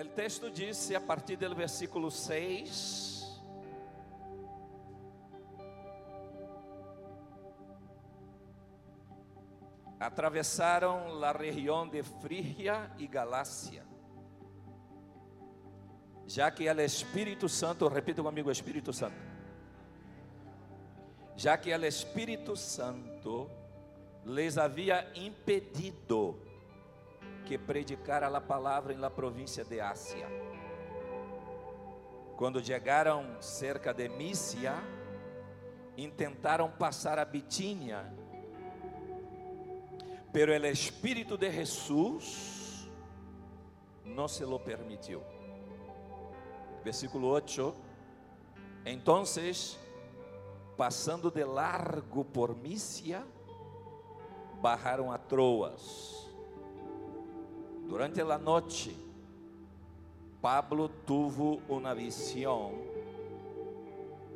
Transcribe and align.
O 0.00 0.04
texto 0.04 0.48
diz 0.48 0.92
a 0.92 1.00
partir 1.00 1.34
do 1.34 1.52
versículo 1.56 2.08
6. 2.08 3.42
Atravessaram 9.98 11.24
a 11.24 11.32
região 11.32 11.88
de 11.88 12.04
Frígia 12.04 12.88
e 12.96 13.08
Galácia, 13.08 13.84
já 16.28 16.48
que 16.48 16.70
o 16.70 16.80
Espírito 16.80 17.48
Santo, 17.48 17.88
repita 17.88 18.22
comigo, 18.22 18.52
Espírito 18.52 18.92
Santo, 18.92 19.16
já 21.34 21.58
que 21.58 21.74
o 21.74 21.84
Espírito 21.84 22.54
Santo 22.54 23.50
les 24.24 24.58
havia 24.58 25.10
impedido 25.16 26.47
que 27.48 27.56
predicara 27.56 28.28
a 28.28 28.40
palavra 28.42 28.92
em 28.92 28.98
la 28.98 29.08
província 29.08 29.64
de 29.64 29.80
Ásia. 29.80 30.28
Quando 32.36 32.62
chegaram 32.62 33.40
cerca 33.40 33.94
de 33.94 34.06
Mísia, 34.06 34.74
intentaram 35.96 36.70
passar 36.70 37.18
a 37.18 37.24
Bitínia, 37.24 38.04
pero 40.30 40.52
el 40.52 40.66
Espírito 40.66 41.38
de 41.38 41.50
Jesús 41.50 42.86
não 44.04 44.28
se 44.28 44.44
lo 44.44 44.60
permitiu. 44.60 45.22
Versículo 46.84 47.28
8. 47.28 47.74
Entonces, 48.84 49.78
passando 50.76 51.30
de 51.30 51.44
largo 51.44 52.26
por 52.26 52.54
Mísia, 52.54 53.24
barraram 54.60 55.10
a 55.10 55.16
Troas. 55.16 56.27
Durante 57.88 58.20
a 58.20 58.36
noite, 58.36 58.94
Pablo 60.42 60.90
tuvo 60.90 61.62
uma 61.66 61.94
visão 61.94 62.74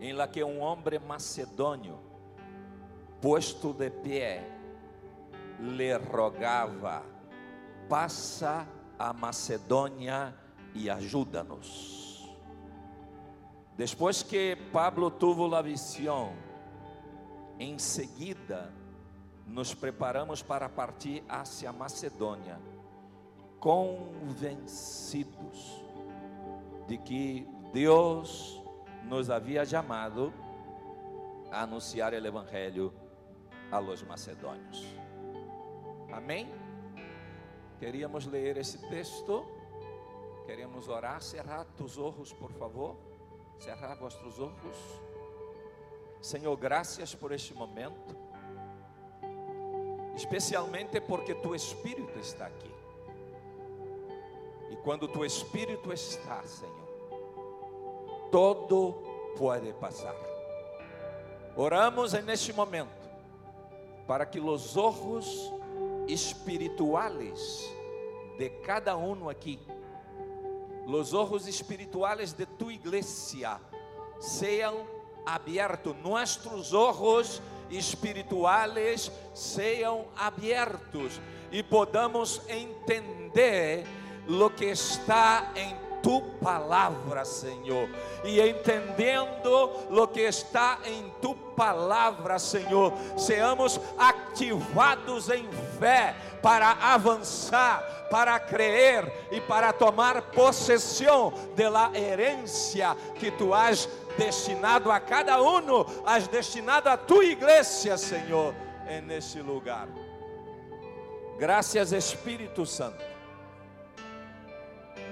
em 0.01 0.15
la 0.15 0.27
que 0.27 0.43
um 0.43 0.59
homem 0.61 0.99
macedônio, 0.99 1.99
posto 3.21 3.75
de 3.75 3.91
pé, 3.91 4.43
le 5.61 5.95
rogava: 5.99 7.05
passa 7.91 8.67
a 8.99 9.13
Macedônia 9.13 10.35
e 10.75 10.89
ajuda-nos. 10.89 12.35
Depois 13.77 14.23
que 14.23 14.57
Pablo 14.73 15.11
tuvo 15.11 15.55
a 15.55 15.61
visão, 15.61 16.33
em 17.59 17.79
seguida 17.79 18.73
nos 19.47 19.75
preparamos 19.75 20.43
para 20.43 20.71
partir 20.71 21.23
hacia 21.29 21.71
Macedônia, 21.71 22.59
convencidos 23.63 25.31
de 26.89 26.99
que 26.99 27.47
Deus 27.73 28.61
nos 29.05 29.31
havia 29.31 29.65
chamado 29.65 30.33
a 31.49 31.63
anunciar 31.63 32.13
o 32.13 32.17
Evangelho 32.17 32.93
a 33.71 33.79
los 33.79 34.03
macedônios. 34.03 34.85
Amém? 36.13 36.53
Queríamos 37.79 38.27
ler 38.27 38.59
esse 38.59 38.79
texto, 38.89 39.47
queríamos 40.45 40.89
orar. 40.89 41.23
Cerrar 41.23 41.65
tus 41.77 41.97
olhos, 41.97 42.33
por 42.33 42.51
favor. 42.51 42.97
Cerrar 43.61 43.97
vossos 43.97 44.41
olhos. 44.41 44.77
Senhor, 46.21 46.57
graças 46.57 47.15
por 47.15 47.31
este 47.33 47.55
momento, 47.55 48.17
especialmente 50.17 51.01
porque 51.01 51.33
tu 51.37 51.55
Espírito 51.55 52.19
está 52.19 52.47
aqui. 52.47 52.72
Quando 54.85 55.07
tu 55.07 55.25
Espírito 55.25 55.93
está, 55.93 56.43
Senhor, 56.43 56.75
todo 58.31 58.95
pode 59.39 59.73
passar. 59.75 60.15
Oramos 61.57 62.13
neste 62.15 62.53
momento 62.53 62.91
para 64.07 64.27
que 64.27 64.41
os 64.41 64.77
olhos 64.77 65.53
espirituales 66.09 67.73
de 68.39 68.49
cada 68.49 68.97
um 68.97 69.29
aqui, 69.29 69.61
os 70.87 71.15
olhos 71.15 71.47
espirituales 71.47 72.33
de 72.33 72.47
tu 72.47 72.71
igreja, 72.71 73.61
sejam 74.19 74.85
abertos, 75.25 75.95
nossos 76.03 76.73
olhos 76.73 77.41
espirituales 77.71 79.11
sejam 79.35 80.07
abertos 80.17 81.21
e 81.51 81.63
podamos 81.63 82.43
entender 82.49 83.87
lo 84.27 84.51
que 84.51 84.67
está 84.67 85.51
em 85.55 85.77
tu 86.03 86.21
palavra, 86.43 87.25
Senhor, 87.25 87.89
e 88.25 88.41
entendendo 88.41 89.71
lo 89.89 90.09
que 90.09 90.23
está 90.23 90.79
em 90.85 91.13
tu 91.23 91.35
palavra, 91.35 92.39
Senhor, 92.39 92.93
seamos 93.17 93.81
ativados 93.97 95.31
em 95.31 95.49
fé 95.79 96.17
para 96.43 96.73
avançar, 96.73 98.09
para 98.11 98.39
crer 98.41 99.29
e 99.31 99.41
para 99.41 99.73
tomar 99.73 100.21
possessão 100.33 101.33
da 101.55 101.91
herência 101.95 102.97
que 103.15 103.31
tu 103.31 103.55
has 103.55 103.89
destinado 104.19 104.91
a 104.91 104.99
cada 104.99 105.41
um, 105.41 105.87
has 106.05 106.27
destinado 106.27 106.89
a 106.89 106.97
tua 106.97 107.25
igreja, 107.25 107.97
Senhor, 107.97 108.55
nesse 109.05 109.41
lugar. 109.41 109.89
Graças, 111.39 111.93
Espírito 111.93 112.67
Santo. 112.67 113.12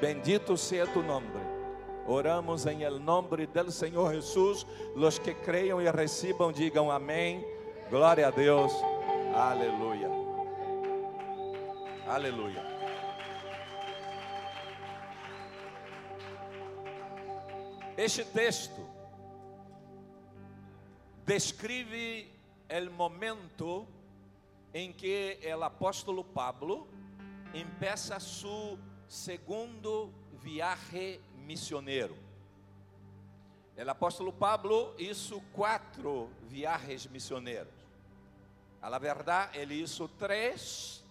Bendito 0.00 0.56
seja 0.56 0.86
tu 0.86 1.02
nombre. 1.02 1.40
Oramos 2.06 2.64
em 2.66 2.82
el 2.82 2.98
nombre 2.98 3.46
del 3.46 3.70
Senhor 3.70 4.14
Jesus. 4.14 4.66
Los 4.96 5.18
que 5.18 5.34
creiam 5.34 5.80
e 5.80 5.90
recebam, 5.90 6.50
digam 6.50 6.90
amém. 6.90 7.44
Glória 7.90 8.28
a 8.28 8.30
Deus. 8.30 8.72
Aleluia. 9.34 10.08
Aleluia. 12.08 12.64
Este 17.96 18.24
texto 18.24 18.80
descreve 21.26 22.32
o 22.70 22.90
momento 22.90 23.86
em 24.72 24.92
que 24.92 25.38
o 25.54 25.62
apóstolo 25.62 26.24
Pablo 26.24 26.88
empieza 27.52 28.18
su 28.18 28.78
segundo 29.10 30.12
viaje 30.40 31.20
missioneiro. 31.44 32.16
O 33.76 33.90
apóstolo 33.90 34.32
Pablo 34.32 34.94
hizo 34.96 35.40
quatro 35.52 36.30
viajes 36.48 37.10
missioneiros. 37.10 37.72
A 38.80 38.88
la 38.88 38.98
verdade, 39.00 39.58
ele 39.58 39.74
hizo 39.74 40.06
três. 40.06 41.02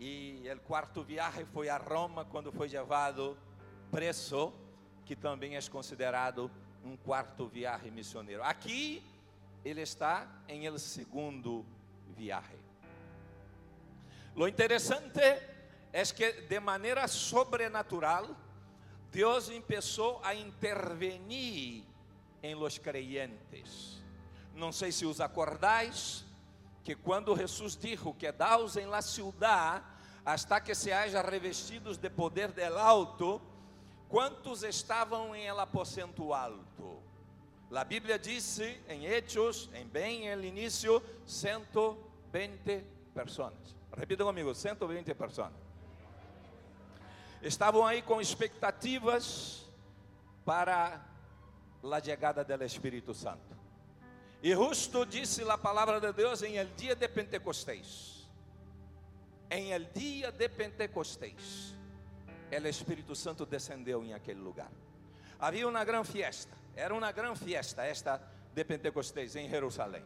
E 0.00 0.42
o 0.52 0.60
quarto 0.60 1.04
viaje 1.04 1.44
foi 1.44 1.68
a 1.68 1.76
Roma 1.76 2.24
quando 2.24 2.50
foi 2.50 2.68
levado 2.68 3.38
preso, 3.90 4.52
que 5.04 5.14
também 5.14 5.56
é 5.56 5.62
considerado 5.62 6.50
um 6.84 6.96
quarto 6.96 7.46
viaje 7.46 7.88
missioneiro. 7.90 8.42
Aqui 8.42 9.00
ele 9.64 9.82
está 9.82 10.26
em 10.48 10.64
el 10.66 10.76
segundo 10.78 11.64
viaje. 12.16 12.58
Lo 14.34 14.48
interessante 14.48 15.49
es 15.92 16.12
que 16.12 16.32
de 16.32 16.60
maneira 16.60 17.06
sobrenatural 17.08 18.36
Deus 19.10 19.50
começou 19.50 20.20
a 20.22 20.34
intervenir 20.34 21.84
em 22.42 22.54
los 22.54 22.78
creyentes. 22.78 24.00
Não 24.54 24.72
sei 24.72 24.92
se 24.92 25.04
os 25.04 25.20
acordais 25.20 26.24
que 26.84 26.94
quando 26.94 27.36
Jesus 27.36 27.76
dijo 27.76 28.14
que 28.14 28.30
daos 28.30 28.76
em 28.76 28.86
la 28.86 29.02
ciudad 29.02 29.82
hasta 30.24 30.60
que 30.60 30.74
se 30.74 30.92
haja 30.92 31.22
revestidos 31.22 31.98
de 31.98 32.08
poder 32.08 32.52
del 32.52 32.78
alto, 32.78 33.40
quantos 34.08 34.62
estavam 34.62 35.34
em 35.34 35.46
el 35.46 35.58
aposento 35.58 36.32
alto? 36.32 37.02
A 37.72 37.84
Bíblia 37.84 38.18
disse 38.18 38.80
em 38.88 39.06
Hechos, 39.06 39.70
em 39.74 39.86
bem 39.86 40.26
el 40.26 40.44
início, 40.44 41.02
120 41.26 42.84
pessoas. 43.14 43.54
Repita 43.96 44.24
comigo, 44.24 44.54
120 44.54 45.14
pessoas 45.14 45.52
estavam 47.42 47.86
aí 47.86 48.02
com 48.02 48.20
expectativas 48.20 49.66
para 50.44 51.00
a 51.82 52.02
chegada 52.02 52.44
do 52.44 52.64
Espírito 52.64 53.14
Santo. 53.14 53.56
E 54.42 54.54
justo 54.54 55.04
disse 55.06 55.42
a 55.48 55.58
palavra 55.58 56.00
de 56.00 56.12
Deus 56.12 56.42
em 56.42 56.56
el 56.56 56.68
dia 56.76 56.94
de 56.94 57.08
Pentecostés. 57.08 58.28
Em 59.50 59.72
el 59.72 59.86
dia 59.92 60.30
de 60.30 60.48
Pentecostés, 60.48 61.74
o 62.50 62.66
Espírito 62.68 63.14
Santo 63.14 63.44
descendeu 63.44 64.04
em 64.04 64.12
aquele 64.12 64.40
lugar. 64.40 64.70
Havia 65.38 65.66
uma 65.68 65.84
grande 65.84 66.08
fiesta, 66.08 66.56
era 66.76 66.94
uma 66.94 67.10
grande 67.12 67.38
fiesta 67.38 67.84
esta 67.84 68.20
de 68.54 68.64
Pentecostés 68.64 69.36
em 69.36 69.48
Jerusalém. 69.48 70.04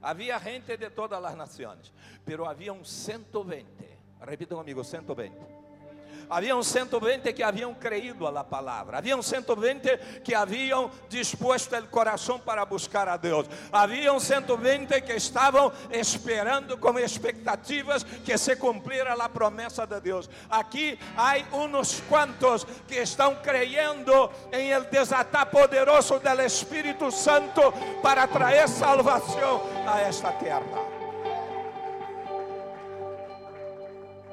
Havia 0.00 0.38
gente 0.38 0.76
de 0.76 0.90
todas 0.90 1.22
as 1.24 1.34
nações, 1.34 1.92
pero 2.24 2.44
havia 2.44 2.72
um 2.72 2.84
120. 2.84 3.66
Repita 4.20 4.54
comigo, 4.54 4.84
120 4.84 5.57
Haviam 6.30 6.62
120 6.62 7.32
que 7.32 7.42
haviam 7.42 7.74
creído 7.74 8.26
a 8.26 8.30
la 8.30 8.44
palavra. 8.44 8.98
Haviam 8.98 9.22
120 9.22 10.20
que 10.22 10.34
haviam 10.34 10.90
disposto 11.08 11.74
o 11.76 11.86
coração 11.88 12.38
para 12.38 12.64
buscar 12.66 13.08
a 13.08 13.16
Deus. 13.16 13.46
Haviam 13.72 14.20
120 14.20 15.00
que 15.00 15.14
estavam 15.14 15.72
esperando 15.90 16.76
com 16.76 16.98
expectativas 16.98 18.02
que 18.02 18.36
se 18.36 18.56
cumpriera 18.56 19.14
a 19.14 19.28
promessa 19.28 19.86
de 19.86 20.00
Deus. 20.00 20.28
Aqui 20.50 20.98
há 21.16 21.36
uns 21.56 22.00
quantos 22.08 22.64
que 22.86 22.96
estão 22.96 23.36
creyendo 23.36 24.30
em 24.52 24.70
el 24.70 24.84
desatar 24.84 25.46
poderoso 25.46 26.18
del 26.18 26.40
Espírito 26.40 27.10
Santo 27.10 27.72
para 28.02 28.26
trazer 28.26 28.68
salvação 28.68 29.62
a 29.86 30.00
esta 30.00 30.32
terra. 30.32 30.98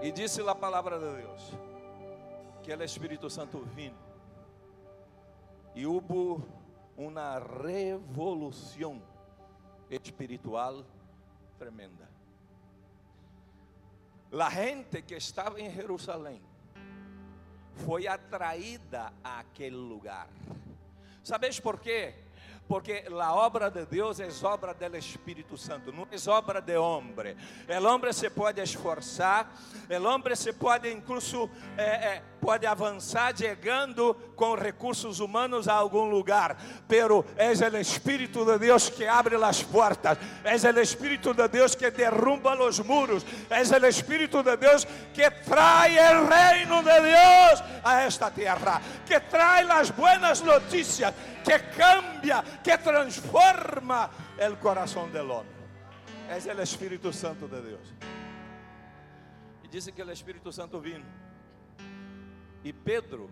E 0.01 0.11
disse 0.11 0.41
a 0.41 0.53
palavra 0.53 0.99
de 0.99 1.21
Deus 1.21 1.74
que 2.65 2.73
o 2.73 2.83
Espírito 2.83 3.29
Santo 3.29 3.59
vino 3.59 3.95
e 5.75 5.85
houve 5.85 6.43
uma 6.97 7.37
revolução 7.37 8.99
espiritual 9.87 10.83
tremenda. 11.59 12.09
A 14.31 14.49
gente 14.49 15.03
que 15.03 15.13
estava 15.13 15.61
em 15.61 15.69
Jerusalém 15.69 16.41
foi 17.85 18.07
atraída 18.07 19.13
àquele 19.23 19.75
lugar. 19.75 20.27
Sabes 21.23 21.59
por 21.59 21.79
quê? 21.79 22.15
Porque 22.67 23.05
a 23.21 23.33
obra 23.33 23.69
de 23.69 23.85
Deus 23.85 24.19
é 24.19 24.27
obra 24.43 24.73
do 24.73 24.97
Espírito 24.97 25.57
Santo, 25.57 25.91
não 25.91 26.07
é 26.11 26.29
obra 26.29 26.61
de 26.61 26.75
homem. 26.77 27.35
O 27.81 27.87
homem 27.87 28.13
se 28.13 28.29
pode 28.29 28.61
esforçar, 28.61 29.51
o 29.89 30.03
homem 30.03 30.35
se 30.35 30.51
pode 30.53 30.91
incluso 30.91 31.49
eh, 31.77 32.21
pode 32.45 32.67
avançar 32.67 33.35
chegando 33.35 34.13
com 34.35 34.53
recursos 34.53 35.19
humanos 35.19 35.67
a 35.67 35.73
algum 35.73 36.05
lugar, 36.05 36.57
pero 36.87 37.25
é 37.35 37.49
o 37.51 37.77
Espírito 37.77 38.45
de 38.45 38.59
Deus 38.59 38.87
que 38.87 39.07
abre 39.07 39.35
as 39.35 39.63
portas, 39.63 40.17
é 40.43 40.71
o 40.71 40.79
Espírito 40.79 41.33
de 41.33 41.47
Deus 41.47 41.73
que 41.73 41.89
derruba 41.89 42.55
os 42.63 42.79
muros, 42.79 43.25
é 43.49 43.61
o 43.61 43.85
Espírito 43.87 44.43
de 44.43 44.55
Deus 44.57 44.85
que 45.13 45.29
trai 45.31 45.97
o 45.97 46.27
reino 46.27 46.83
a 47.85 48.01
esta 48.01 48.31
terra, 48.31 48.81
que 49.05 49.19
trai 49.19 49.69
as 49.69 49.91
buenas 49.91 50.41
notícias 50.41 51.13
que 51.43 51.59
cambia, 51.77 52.41
que 52.63 52.75
transforma 52.79 54.09
o 54.51 54.57
coração 54.57 55.07
del 55.11 55.29
homem. 55.29 55.53
É 56.27 56.53
o 56.53 56.61
Espírito 56.63 57.13
Santo 57.13 57.47
de 57.47 57.61
Deus. 57.61 57.93
E 59.63 59.67
disse 59.67 59.91
que 59.91 60.01
o 60.01 60.11
Espírito 60.11 60.51
Santo 60.51 60.79
vino. 60.79 61.05
E 62.63 62.73
Pedro, 62.73 63.29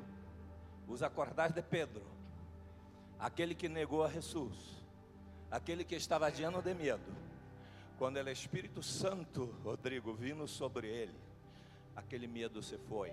os 0.88 1.02
acordais 1.02 1.52
de 1.52 1.64
Pedro, 1.64 2.04
aquele 3.20 3.56
que 3.56 3.68
negou 3.68 4.04
a 4.04 4.10
Jesus, 4.10 4.56
aquele 5.50 5.84
que 5.84 5.96
estava 5.96 6.30
lleno 6.30 6.62
de 6.62 6.76
medo, 6.76 7.24
quando 7.98 8.18
o 8.18 8.30
Espírito 8.30 8.84
Santo, 8.84 9.46
Rodrigo, 9.64 10.14
vino 10.14 10.48
sobre 10.48 10.88
ele, 10.88 11.20
aquele 11.96 12.28
medo 12.28 12.62
se 12.62 12.78
foi 12.78 13.12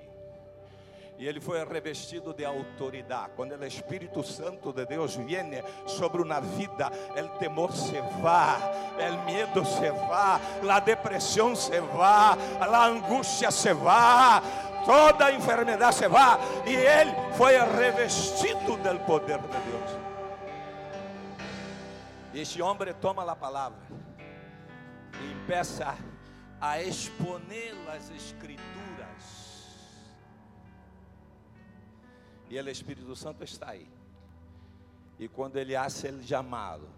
e 1.20 1.28
ele 1.28 1.38
foi 1.38 1.62
revestido 1.62 2.32
de 2.32 2.46
autoridade. 2.46 3.32
Quando 3.36 3.52
o 3.52 3.66
Espírito 3.66 4.24
Santo 4.24 4.72
de 4.72 4.86
Deus 4.86 5.16
vem 5.16 5.62
sobre 5.86 6.22
uma 6.22 6.40
vida, 6.40 6.90
o 7.22 7.38
temor 7.38 7.70
se 7.72 8.00
va, 8.22 8.56
o 8.96 9.26
medo 9.26 9.62
se 9.66 9.90
va, 9.90 10.40
a 10.66 10.80
depressão 10.80 11.54
se 11.54 11.78
va, 11.78 12.38
a 12.58 12.86
angústia 12.86 13.50
se 13.50 13.74
va, 13.74 14.42
toda 14.86 15.26
a 15.26 15.32
enfermidade 15.32 15.96
se 15.96 16.08
va, 16.08 16.38
e 16.66 16.74
ele 16.74 17.12
foi 17.36 17.52
revestido 17.58 18.78
do 18.78 19.00
poder 19.00 19.40
de 19.40 19.48
Deus. 19.48 20.00
E 22.32 22.40
este 22.40 22.62
homem 22.62 22.94
toma 22.98 23.30
a 23.30 23.36
palavra 23.36 23.78
e 25.22 25.34
começa 25.44 25.98
a 26.58 26.80
exponer 26.80 27.74
as 27.94 28.10
escrituras 28.10 29.59
E 32.50 32.60
o 32.60 32.68
Espírito 32.68 33.14
Santo 33.14 33.44
está 33.44 33.70
aí. 33.70 33.88
E 35.18 35.28
quando 35.28 35.56
ele 35.56 35.76
hace 35.76 36.08
ele 36.08 36.26
chamado, 36.26 36.88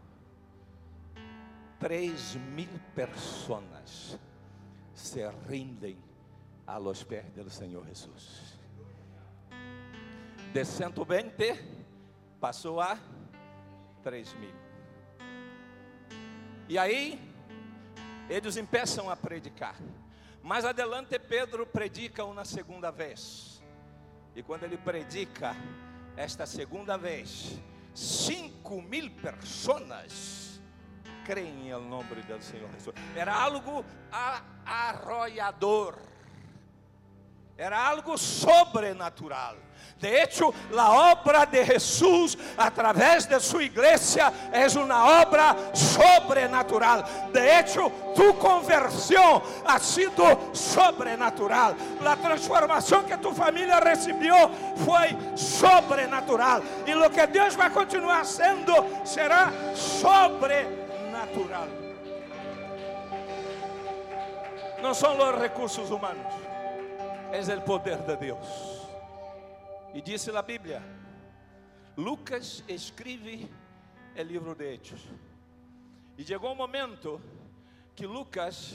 três 1.79 2.35
mil 2.37 2.71
pessoas 2.95 4.19
se 4.95 5.21
rindem 5.49 5.99
a 6.67 6.79
los 6.79 7.05
pés 7.05 7.27
do 7.35 7.51
Senhor 7.51 7.87
Jesus. 7.87 8.57
De 10.55 10.65
120 10.65 11.83
passou 12.41 12.81
a 12.81 12.99
3 14.03 14.35
mil. 14.35 14.55
E 16.69 16.79
aí, 16.79 17.21
eles 18.29 18.57
começam 18.57 19.11
a 19.11 19.17
predicar. 19.17 19.77
Mais 20.43 20.65
adelante, 20.65 21.19
Pedro 21.19 21.67
predica 21.67 22.25
uma 22.25 22.45
segunda 22.45 22.91
vez. 22.91 23.52
E 24.35 24.43
quando 24.43 24.65
ele 24.65 24.79
predica 24.79 25.55
esta 26.17 26.47
segunda 26.47 26.97
vez, 26.97 27.61
cinco 27.95 28.81
mil 28.81 29.11
pessoas 29.11 30.61
creem 31.25 31.69
em 31.69 31.73
nome 31.73 32.23
do 32.23 32.43
Senhor 32.43 32.71
Jesus. 32.73 32.97
Era 33.15 33.35
algo 33.35 33.85
arroiador, 34.65 35.99
era 37.63 37.89
algo 37.89 38.19
sobrenatural. 38.19 39.57
De 40.01 40.21
hecho, 40.21 40.53
a 40.77 41.13
obra 41.13 41.47
de 41.47 41.65
Jesús 41.65 42.37
a 42.57 42.73
través 42.73 43.29
de 43.29 43.39
su 43.39 43.61
iglesia 43.61 44.33
es 44.53 44.75
una 44.75 45.23
obra 45.23 45.55
sobrenatural. 45.73 47.05
De 47.33 47.61
hecho, 47.61 47.93
tu 48.13 48.37
conversión 48.37 49.41
ha 49.65 49.79
sido 49.79 50.53
sobrenatural. 50.53 51.77
La 52.03 52.17
transformación 52.17 53.07
que 53.07 53.17
tu 53.19 53.31
familia 53.31 53.79
recibió 53.79 54.51
fue 54.85 55.17
sobrenatural. 55.37 56.65
Y 56.85 56.91
lo 56.91 57.09
que 57.09 57.29
Dios 57.29 57.57
va 57.59 57.67
a 57.67 57.71
continuar 57.71 58.23
haciendo 58.23 59.03
será 59.05 59.53
sobrenatural. 59.73 61.69
No 64.83 64.93
son 64.97 65.17
los 65.17 65.37
recursos 65.37 65.89
humanos, 65.93 66.27
es 67.33 67.49
el 67.49 67.63
poder 67.63 68.05
de 68.05 68.17
Dios. 68.17 68.47
E 69.95 70.03
disse 70.03 70.31
a 70.31 70.43
Bíblia: 70.43 70.83
Lucas 71.97 72.63
escreve 72.69 73.49
o 74.17 74.23
livro 74.23 74.55
de 74.55 74.75
Hechos. 74.75 75.01
E 76.17 76.25
chegou 76.25 76.53
um 76.53 76.55
momento 76.55 77.21
que 77.95 78.07
Lucas, 78.07 78.75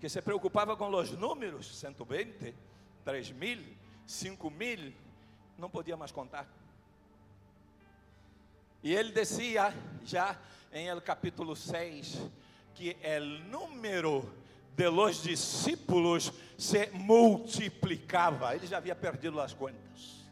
que 0.00 0.08
se 0.08 0.20
preocupava 0.20 0.76
com 0.76 0.88
os 0.94 1.12
números, 1.12 1.74
120, 1.78 2.54
3 3.04 3.30
mil, 3.32 3.64
5 4.06 4.50
mil, 4.50 4.92
não 5.58 5.70
podia 5.70 5.96
mais 5.96 6.12
contar. 6.12 6.46
E 8.82 8.94
ele 8.94 9.12
dizia, 9.12 9.72
já 10.04 10.38
em 10.70 10.88
el 10.88 11.00
capítulo 11.00 11.56
6, 11.56 12.20
que 12.74 12.96
o 13.02 13.48
número 13.48 14.43
de 14.76 14.90
los 14.90 15.22
discípulos 15.22 16.32
se 16.56 16.90
multiplicava. 16.92 18.54
Ele 18.54 18.66
já 18.66 18.78
havia 18.78 18.94
perdido 18.94 19.38
as 19.40 19.52
contas. 19.52 20.24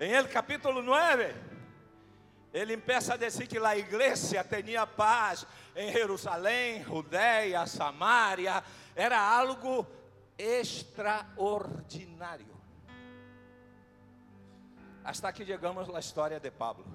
Em 0.00 0.12
el 0.12 0.28
capítulo 0.28 0.82
9, 0.82 1.34
ele 2.52 2.76
começa 2.76 3.14
a 3.14 3.16
dizer 3.16 3.46
que 3.46 3.56
a 3.58 3.76
igreja 3.76 4.44
tinha 4.44 4.84
paz 4.86 5.46
em 5.74 5.90
Jerusalém, 5.92 6.84
Judeia, 6.84 7.66
Samaria, 7.66 8.62
era 8.94 9.18
algo 9.20 9.86
extraordinário. 10.38 12.54
Hasta 15.02 15.32
que 15.32 15.44
chegamos 15.44 15.92
à 15.94 15.98
história 15.98 16.38
de 16.40 16.50
Pablo, 16.50 16.86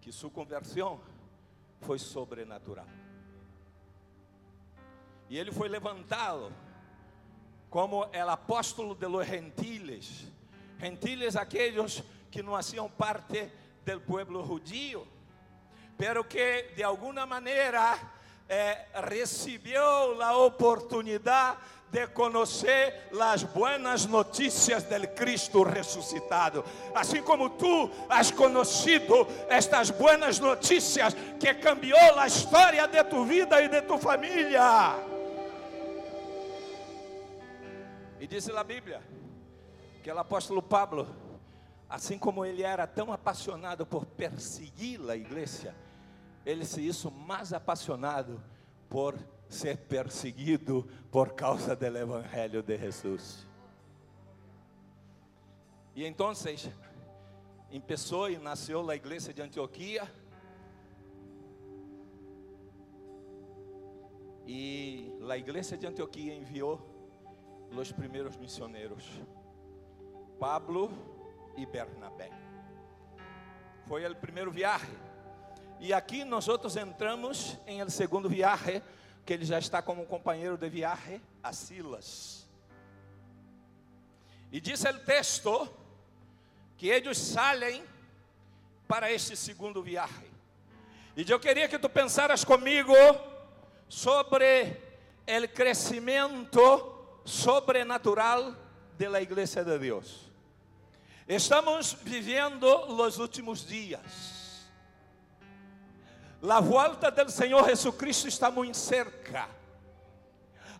que 0.00 0.10
sua 0.10 0.30
conversão 0.30 1.00
foi 1.80 1.98
sobrenatural. 1.98 2.86
E 5.28 5.38
ele 5.38 5.52
foi 5.52 5.68
levantado 5.68 6.52
como 7.68 8.04
o 8.04 8.30
apóstolo 8.30 8.94
de 8.94 9.06
los 9.06 9.26
gentiles 9.26 10.30
gentiles 10.80 11.36
aquellos 11.36 12.02
que 12.30 12.42
não 12.42 12.56
hacían 12.56 12.88
parte 12.88 13.52
del 13.84 14.00
pueblo 14.00 14.42
judío, 14.42 15.04
pero 15.96 16.26
que 16.26 16.72
de 16.74 16.82
alguna 16.82 17.26
manera 17.26 17.96
eh, 18.48 18.86
recibió 19.02 20.14
la 20.14 20.36
oportunidad 20.36 21.58
de 21.90 22.06
conhecer 22.08 23.08
as 23.20 23.42
buenas 23.42 24.06
notícias 24.06 24.88
del 24.88 25.12
Cristo 25.14 25.64
ressuscitado. 25.64 26.64
Assim 26.94 27.22
como 27.22 27.50
tu 27.50 27.90
has 28.08 28.30
conhecido 28.30 29.26
estas 29.48 29.90
buenas 29.90 30.38
notícias 30.38 31.14
que 31.38 31.54
cambiou 31.54 32.18
a 32.18 32.26
história 32.26 32.86
de 32.86 33.02
tu 33.04 33.24
vida 33.24 33.60
e 33.60 33.68
de 33.68 33.82
tu 33.82 33.98
família. 33.98 34.94
E 38.20 38.26
diz 38.26 38.48
a 38.50 38.62
Bíblia 38.62 39.02
que 40.02 40.12
o 40.12 40.18
apóstolo 40.18 40.62
Pablo, 40.62 41.08
assim 41.88 42.18
como 42.18 42.44
ele 42.44 42.62
era 42.62 42.86
tão 42.86 43.12
apaixonado 43.12 43.84
por 43.84 44.06
perseguir 44.06 45.00
a 45.10 45.16
igreja, 45.16 45.74
ele 46.46 46.64
se 46.64 46.80
hizo 46.80 47.10
mais 47.10 47.52
apaixonado 47.52 48.40
por 48.88 49.18
ser 49.50 49.76
perseguido 49.76 50.88
por 51.10 51.34
causa 51.34 51.74
do 51.74 51.84
evangelho 51.84 52.62
de 52.62 52.78
Jesus. 52.78 53.46
E 55.94 56.06
então, 56.06 56.32
começou 57.68 58.30
e 58.30 58.38
nasceu 58.38 58.88
a 58.88 58.94
igreja 58.94 59.34
de 59.34 59.42
Antioquia. 59.42 60.10
E 64.46 65.12
a 65.28 65.36
igreja 65.36 65.76
de 65.76 65.86
Antioquia 65.86 66.34
enviou 66.34 66.80
os 67.76 67.92
primeiros 67.92 68.36
missioneiros, 68.36 69.04
Pablo 70.38 70.90
e 71.56 71.66
Bernabé. 71.66 72.30
Foi 73.86 74.06
o 74.06 74.16
primeiro 74.16 74.50
viagem. 74.50 74.96
E 75.80 75.92
aqui 75.92 76.24
nós 76.24 76.46
entramos 76.76 77.58
em 77.66 77.80
el 77.80 77.90
segundo 77.90 78.28
viaje, 78.28 78.82
que 79.30 79.34
ele 79.34 79.44
já 79.44 79.60
está 79.60 79.80
como 79.80 80.04
companheiro 80.06 80.56
de 80.56 80.68
viaje 80.68 81.22
a 81.40 81.52
Silas. 81.52 82.48
E 84.50 84.60
diz 84.60 84.82
o 84.84 84.98
texto 85.04 85.72
que 86.76 86.88
eles 86.88 87.16
saem 87.16 87.84
para 88.88 89.12
este 89.12 89.36
segundo 89.36 89.84
viaje. 89.84 90.28
E 91.16 91.30
eu 91.30 91.38
queria 91.38 91.68
que 91.68 91.78
tu 91.78 91.88
pensaras 91.88 92.42
comigo 92.42 92.92
sobre 93.88 94.76
o 95.28 95.48
crescimento 95.54 97.20
sobrenatural 97.24 98.56
de 98.98 99.08
la 99.08 99.22
igreja 99.22 99.62
de 99.62 99.78
Deus. 99.78 100.28
Estamos 101.28 101.96
vivendo 102.02 102.66
os 103.00 103.18
últimos 103.18 103.64
dias. 103.64 104.39
A 106.48 106.60
volta 106.60 107.10
do 107.10 107.30
Senhor 107.30 107.66
Jesucristo 107.66 108.26
está 108.26 108.50
muito 108.50 108.76
cerca. 108.76 109.46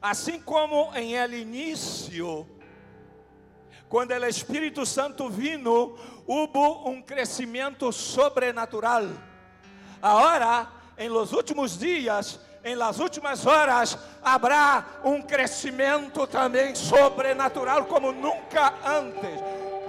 Assim 0.00 0.40
como 0.40 0.90
em 0.96 1.14
el 1.14 1.34
início, 1.34 2.48
quando 3.86 4.12
o 4.12 4.26
Espírito 4.26 4.86
Santo 4.86 5.28
vino, 5.28 5.98
houve 6.26 6.58
um 6.88 7.02
crescimento 7.02 7.92
sobrenatural. 7.92 9.04
Agora, 10.00 10.66
em 10.96 11.10
los 11.10 11.32
últimos 11.32 11.78
dias, 11.78 12.40
em 12.64 12.74
las 12.74 12.98
últimas 12.98 13.44
horas, 13.44 13.98
habrá 14.22 15.00
um 15.04 15.20
crescimento 15.20 16.26
também 16.26 16.74
sobrenatural 16.74 17.84
como 17.84 18.12
nunca 18.12 18.72
antes. 18.82 19.38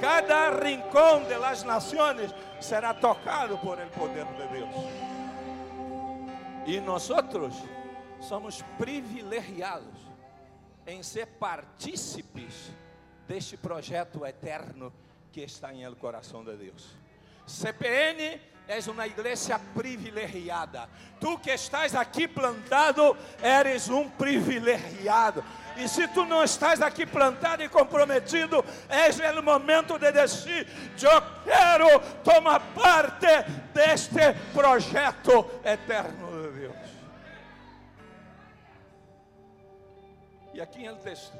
Cada 0.01 0.50
rincão 0.50 1.24
de 1.24 1.38
las 1.38 1.63
nações 1.63 2.34
será 2.60 2.94
tocado 2.94 3.58
por 3.60 3.80
el 3.80 3.88
poder 3.88 4.25
de 4.25 4.48
Deus. 4.48 5.00
E 6.65 6.80
nós 6.80 7.10
somos 8.20 8.62
privilegiados 8.77 10.00
em 10.86 11.01
ser 11.01 11.25
partícipes 11.25 12.72
deste 13.27 13.58
projeto 13.58 14.25
eterno 14.25 14.94
que 15.32 15.41
está 15.41 15.74
em 15.74 15.84
el 15.84 15.96
coração 15.96 16.44
de 16.44 16.56
Deus. 16.56 16.96
CPN 17.48 18.39
é 18.68 18.91
uma 18.91 19.08
igreja 19.08 19.60
privilegiada. 19.74 20.89
Tu 21.20 21.38
que 21.39 21.51
estás 21.51 21.96
aqui 21.96 22.27
plantado, 22.27 23.18
eres 23.41 23.89
um 23.89 24.10
privilegiado. 24.10 25.44
E 25.78 25.88
se 25.88 26.08
tu 26.10 26.25
não 26.25 26.44
estás 26.44 26.82
aqui 26.82 27.06
plantado 27.06 27.63
e 27.63 27.70
comprometido, 27.70 28.63
és 28.90 29.20
o 29.20 29.44
momento 29.44 29.98
de 29.98 30.12
dizer: 30.12 30.68
Eu 31.01 31.22
quero 31.44 32.00
tomar 32.24 32.60
parte 32.74 33.28
deste 33.74 34.34
projeto 34.54 35.50
eterno 35.63 36.44
de 36.44 36.60
Deus. 36.60 36.75
E 40.54 40.62
aqui 40.62 40.88
no 40.88 40.98
texto 40.98 41.38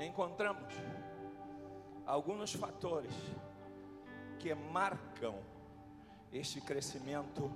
encontramos 0.00 0.74
alguns 2.04 2.52
fatores 2.52 3.14
que 4.38 4.54
marcam 4.54 5.34
este 6.32 6.60
crescimento 6.60 7.50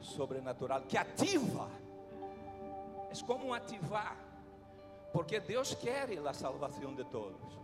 sobrenatural, 0.00 0.82
que 0.82 0.96
ativa, 0.96 1.68
é 3.10 3.26
como 3.26 3.52
ativar 3.52 4.29
porque 5.12 5.40
Deus 5.40 5.74
quer 5.74 6.08
a 6.26 6.32
salvação 6.32 6.94
de 6.94 7.04
todos. 7.04 7.58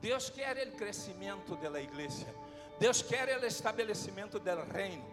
Deus 0.00 0.30
quer 0.30 0.56
o 0.68 0.72
crescimento 0.72 1.56
da 1.56 1.80
igreja. 1.80 2.26
Deus 2.78 3.02
quer 3.02 3.38
o 3.38 3.44
estabelecimento 3.44 4.38
do 4.38 4.72
reino. 4.72 5.04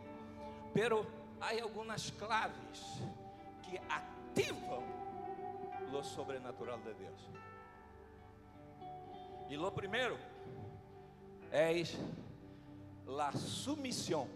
Pero 0.73 1.05
há 1.41 1.51
algumas 1.61 2.09
claves 2.11 3.01
que 3.63 3.79
ativam 3.89 4.83
o 5.91 6.03
sobrenatural 6.03 6.77
de 6.79 6.93
Deus. 6.93 7.29
E 9.49 9.57
lo 9.57 9.71
primeiro 9.71 10.17
é 11.51 11.71
a 13.19 13.31
submissão 13.31 14.27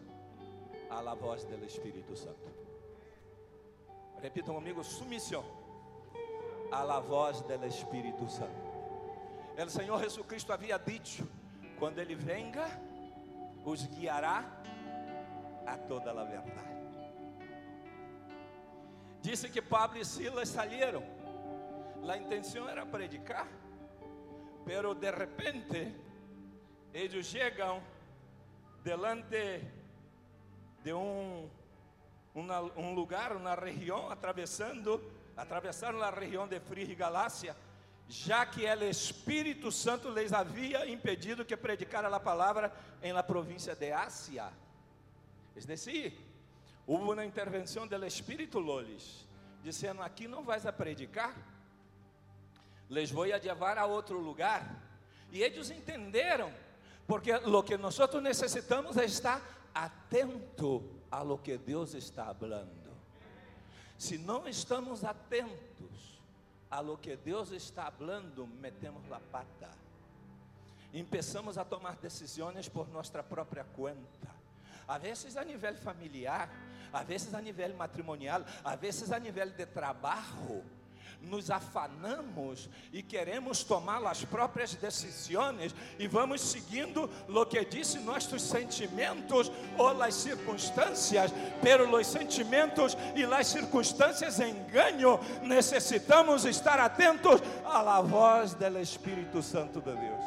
à 0.90 1.14
voz 1.14 1.44
do 1.46 1.66
Espírito 1.66 2.16
Santo. 2.16 2.50
Repitam 4.22 4.56
comigo: 4.56 4.84
submissão 4.84 5.61
a 6.72 6.84
la 6.84 7.00
voz 7.00 7.46
del 7.48 7.64
Espírito 7.66 8.28
Santo. 8.30 8.72
O 9.58 9.70
Senhor 9.70 10.00
Jesucristo 10.00 10.54
havia 10.54 10.78
dito: 10.78 11.28
quando 11.78 12.00
Ele 12.00 12.16
venga, 12.16 12.66
os 13.66 13.86
guiará 13.88 14.46
a 15.66 15.78
toda 15.78 16.12
a 16.12 16.24
verdade. 16.24 16.72
Disse 19.22 19.50
que 19.50 19.62
Pablo 19.62 20.00
e 20.00 20.06
Silas 20.06 20.50
saíram. 20.50 21.04
A 22.08 22.18
intenção 22.18 22.68
era 22.68 22.84
predicar, 22.84 23.48
pero 24.66 24.96
de 24.96 25.12
repente 25.12 25.96
eles 26.92 27.26
chegam 27.28 27.82
delante 28.84 29.64
de 30.84 30.92
um, 30.92 31.48
uma, 32.34 32.62
um 32.76 32.96
lugar, 32.96 33.36
uma 33.36 33.54
região, 33.54 34.10
atravessando 34.10 35.00
atravessaram 35.36 36.02
a 36.02 36.10
região 36.10 36.48
de 36.48 36.60
Frígia 36.60 36.94
e 36.94 36.96
Galácia, 36.96 37.56
já 38.08 38.46
que 38.46 38.66
o 38.66 38.84
Espírito 38.84 39.72
Santo 39.72 40.10
lhes 40.10 40.34
havia 40.34 40.90
impedido 40.90 41.46
que 41.46 41.56
predicara 41.56 42.14
a 42.14 42.20
palavra 42.20 42.72
em 43.02 43.14
la 43.14 43.24
província 43.24 43.76
de 43.76 43.92
Ásia. 43.92 44.52
Es 45.56 45.66
decir, 45.66 46.14
houve 46.86 47.12
uma 47.12 47.26
intervenção 47.26 47.88
do 47.88 48.06
Espírito 48.06 48.60
Lolis, 48.60 49.26
dizendo: 49.64 50.02
aqui 50.02 50.28
não 50.28 50.44
vais 50.44 50.66
a 50.66 50.74
predicar, 50.74 51.36
les 52.90 53.12
vou 53.12 53.24
a 53.24 53.38
levar 53.38 53.78
a 53.78 53.86
outro 53.86 54.20
lugar. 54.20 54.80
E 55.32 55.42
eles 55.42 55.72
entenderam, 55.72 56.52
porque 57.08 57.32
o 57.34 57.64
que 57.64 57.78
nós 57.78 57.98
necessitamos 58.22 58.98
é 58.98 59.06
estar 59.06 59.42
atento 59.74 60.84
a 61.10 61.22
lo 61.22 61.38
que 61.38 61.58
Deus 61.58 61.94
está 61.94 62.34
falando. 62.34 62.81
Se 64.02 64.18
não 64.18 64.48
estamos 64.48 65.04
atentos 65.04 66.20
a 66.72 66.80
lo 66.80 66.98
que 66.98 67.16
Deus 67.16 67.52
está 67.52 67.92
falando, 67.92 68.48
metemos 68.48 69.04
a 69.12 69.20
pata. 69.20 69.70
Empezamos 70.92 71.56
a 71.56 71.64
tomar 71.64 71.98
decisões 71.98 72.68
por 72.68 72.90
nossa 72.90 73.22
própria 73.22 73.64
conta. 73.64 74.28
A 74.88 74.98
vezes 74.98 75.38
a 75.38 75.44
nível 75.44 75.76
familiar, 75.76 76.50
a 76.92 77.04
vezes 77.04 77.32
a 77.36 77.40
nível 77.40 77.76
matrimonial, 77.76 78.44
a 78.64 78.76
vezes 78.76 79.12
a 79.12 79.20
nível 79.20 79.52
de 79.52 79.68
trabalho 79.68 80.64
nos 81.22 81.50
afanamos 81.52 82.70
e 82.92 83.02
queremos 83.04 83.64
tomar 83.64 84.04
as 84.06 84.26
próprias 84.26 84.74
decisões 84.76 85.74
e 86.00 86.08
vamos 86.08 86.42
seguindo 86.42 87.10
o 87.30 87.46
que 87.46 87.64
disse 87.64 88.00
nossos 88.00 88.42
sentimentos 88.42 89.52
ou 89.78 90.02
as 90.02 90.16
circunstâncias, 90.16 91.32
pero 91.62 91.90
os 91.96 92.08
sentimentos 92.08 92.98
e 93.16 93.24
as 93.24 93.48
circunstâncias 93.48 94.40
engano, 94.40 95.20
necessitamos 95.44 96.46
estar 96.46 96.80
atentos 96.80 97.42
à 97.66 98.02
voz 98.02 98.54
do 98.54 98.80
Espírito 98.80 99.42
Santo 99.42 99.80
de 99.80 99.94
Deus. 99.96 100.26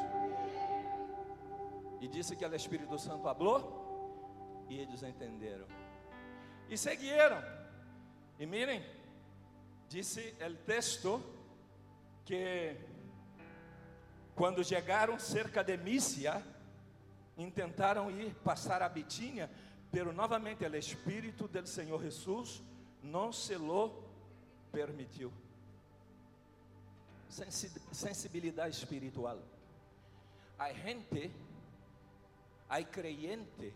E 2.01 2.09
disse 2.09 2.37
que 2.37 2.45
o 2.45 2.55
Espírito 2.55 2.99
Santo 2.99 3.23
falou 3.23 4.65
e 4.69 4.79
eles 4.79 5.03
entenderam 5.03 5.67
e 6.69 6.77
seguiram. 6.77 7.43
E 8.39 8.47
mirem, 8.47 8.85
Disse 9.95 10.35
o 10.45 10.57
texto 10.67 11.23
que 12.25 12.77
quando 14.35 14.65
chegaram 14.65 15.21
cerca 15.21 15.63
de 15.63 15.77
Mísia, 15.77 16.45
intentaram 17.39 18.11
ir 18.11 18.35
passar 18.43 18.83
a 18.83 18.89
Bitínia, 18.89 19.49
pero 19.93 20.13
novamente 20.13 20.65
o 20.65 20.77
Espírito 20.77 21.47
do 21.47 21.65
Senhor 21.65 22.03
Jesus 22.03 22.61
não 23.05 23.33
se 23.33 23.55
lo 23.55 24.03
permitiu. 24.73 25.33
sensibilidade 27.93 28.75
espiritual. 28.75 29.39
Há 30.59 30.73
gente, 30.73 31.31
há 32.69 32.83
creyente 32.83 33.73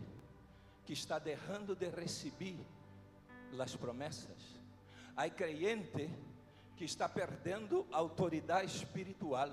que 0.85 0.91
está 0.91 1.17
deixando 1.17 1.77
de 1.77 1.89
receber 1.89 2.59
as 3.57 3.73
promessas. 3.73 4.58
Há 5.19 5.29
creyente 5.29 6.09
que 6.77 6.85
está 6.85 7.09
perdendo 7.09 7.85
autoridade 7.91 8.73
espiritual 8.73 9.49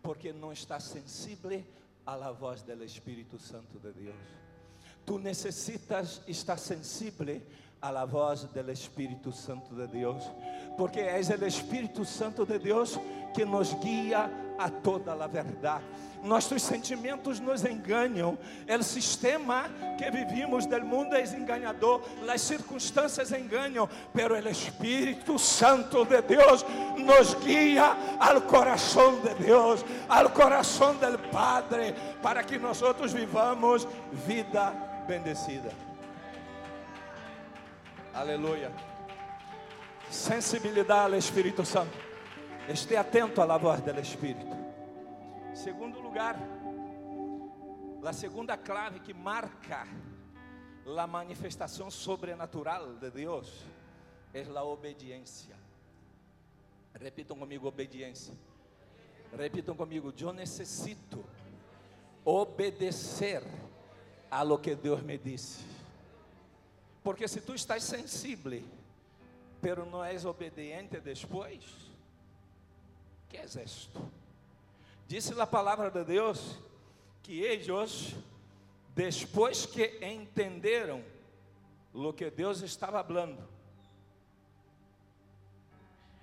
porque 0.00 0.32
não 0.32 0.52
está 0.52 0.78
sensível 0.78 1.60
à 2.06 2.30
voz 2.30 2.62
do 2.62 2.84
Espírito 2.84 3.36
Santo 3.36 3.80
de 3.80 3.90
Deus. 3.90 4.14
Tu 5.04 5.18
necessitas 5.18 6.22
estar 6.28 6.56
sensível 6.56 7.42
à 7.82 8.04
voz 8.04 8.44
do 8.44 8.70
Espírito 8.70 9.32
Santo 9.32 9.74
de 9.74 9.88
Deus, 9.88 10.22
porque 10.76 11.00
é 11.00 11.18
o 11.18 11.46
Espírito 11.46 12.04
Santo 12.04 12.46
de 12.46 12.56
Deus 12.56 12.96
que 13.36 13.44
nos 13.44 13.74
guia 13.74 14.30
a 14.58 14.70
toda 14.70 15.12
a 15.12 15.26
verdade. 15.26 15.84
Nossos 16.22 16.62
sentimentos 16.62 17.38
nos 17.38 17.66
enganam. 17.66 18.38
O 18.66 18.82
sistema 18.82 19.66
que 19.98 20.10
vivimos 20.10 20.64
do 20.64 20.80
mundo 20.80 21.14
é 21.14 21.22
enganador. 21.22 22.00
As 22.26 22.40
circunstâncias 22.40 23.30
enganam. 23.32 23.86
Pero 24.14 24.34
o 24.34 24.48
Espírito 24.48 25.38
Santo 25.38 26.06
de 26.06 26.22
Deus 26.22 26.64
nos 26.96 27.34
guia 27.34 27.94
ao 28.18 28.40
coração 28.40 29.20
de 29.20 29.34
Deus, 29.34 29.84
ao 30.08 30.30
coração 30.30 30.94
do 30.94 31.18
Padre, 31.30 31.94
para 32.22 32.42
que 32.42 32.58
nós 32.58 32.80
vivamos 33.12 33.86
vida 34.26 34.72
bendecida. 35.06 35.70
Aleluia. 38.14 38.72
Sensibilidade 40.10 41.12
ao 41.12 41.18
Espírito 41.18 41.62
Santo. 41.66 42.05
Esteja 42.68 43.00
atento 43.00 43.40
à 43.40 43.56
voz 43.56 43.80
do 43.80 44.00
Espírito. 44.00 44.56
Segundo 45.54 46.00
lugar, 46.00 46.36
a 48.04 48.12
segunda 48.12 48.56
clave 48.56 48.98
que 48.98 49.14
marca 49.14 49.86
a 50.84 51.06
manifestação 51.06 51.90
sobrenatural 51.90 52.94
de 52.94 53.10
Deus 53.10 53.64
é 54.34 54.42
a 54.42 54.64
obediência. 54.64 55.56
Repitam 56.92 57.38
comigo: 57.38 57.68
obediência. 57.68 58.34
Repitam 59.36 59.76
comigo: 59.76 60.12
eu 60.18 60.32
necessito 60.32 61.24
obedecer 62.24 63.44
a 64.28 64.42
lo 64.42 64.58
que 64.58 64.74
Deus 64.74 65.02
me 65.02 65.16
disse. 65.16 65.64
Porque 67.04 67.28
se 67.28 67.40
tu 67.40 67.54
estás 67.54 67.84
sensível, 67.84 68.60
pero 69.60 69.86
não 69.86 70.02
és 70.02 70.24
obediente 70.24 71.00
depois, 71.00 71.85
que 73.36 73.42
és 73.42 73.56
isto? 73.56 74.10
Disse 75.06 75.38
a 75.38 75.46
palavra 75.46 75.90
de 75.90 76.02
Deus 76.04 76.56
que 77.22 77.40
eles, 77.42 78.14
depois 78.94 79.66
que 79.66 79.98
entenderam 80.02 81.04
o 81.92 82.12
que 82.12 82.30
Deus 82.30 82.62
estava 82.62 83.02
falando, 83.04 83.46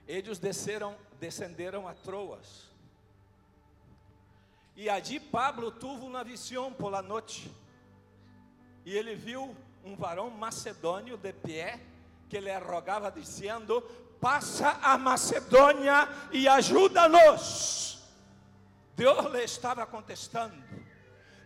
eles 0.07 0.39
desceram, 0.39 0.97
descenderam 1.19 1.87
a 1.87 1.93
Troas. 1.93 2.67
E 4.75 4.89
allí 4.89 5.19
Pablo 5.19 5.71
teve 5.71 6.03
uma 6.03 6.23
visão 6.23 6.73
por 6.73 6.89
la 6.89 7.01
noite. 7.01 7.51
E 8.85 8.97
ele 8.97 9.15
viu 9.15 9.55
um 9.85 9.95
varão 9.95 10.29
macedônio 10.31 11.15
de 11.15 11.31
pé 11.31 11.79
que 12.27 12.39
lhe 12.39 12.57
rogava 12.57 13.11
dizendo: 13.11 13.83
"Passa 14.23 14.79
a 14.81 14.97
Macedônia 14.97 16.07
e 16.31 16.47
ajuda-nos". 16.47 18.01
Deus 18.95 19.25
lhe 19.33 19.43
estava 19.43 19.85
contestando. 19.85 20.55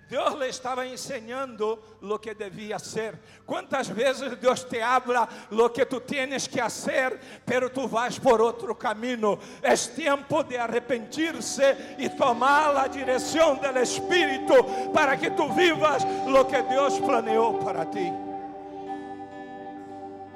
Deus 0.09 0.35
lhe 0.35 0.47
estava 0.47 0.85
ensinando 0.87 1.77
o 2.01 2.17
que 2.17 2.33
devia 2.33 2.79
ser. 2.79 3.19
Quantas 3.45 3.89
vezes 3.89 4.37
Deus 4.39 4.63
te 4.63 4.81
habla 4.81 5.27
lo 5.51 5.69
que 5.69 5.85
tu 5.85 5.99
tienes 5.99 6.47
que 6.47 6.61
hacer, 6.61 7.19
pero 7.45 7.69
tu 7.69 7.87
vas 7.87 8.17
por 8.17 8.39
outro 8.39 8.73
caminho. 8.75 9.37
É 9.61 9.75
tempo 9.75 10.43
de 10.43 10.57
arrepentir-se 10.57 11.75
e 11.97 12.09
tomar 12.09 12.77
a 12.77 12.87
direção 12.87 13.55
do 13.55 13.79
Espírito 13.79 14.53
para 14.93 15.17
que 15.17 15.31
tu 15.31 15.51
vivas 15.51 16.05
lo 16.25 16.45
que 16.45 16.61
Deus 16.61 16.99
planeou 16.99 17.59
para 17.59 17.85
ti. 17.85 18.09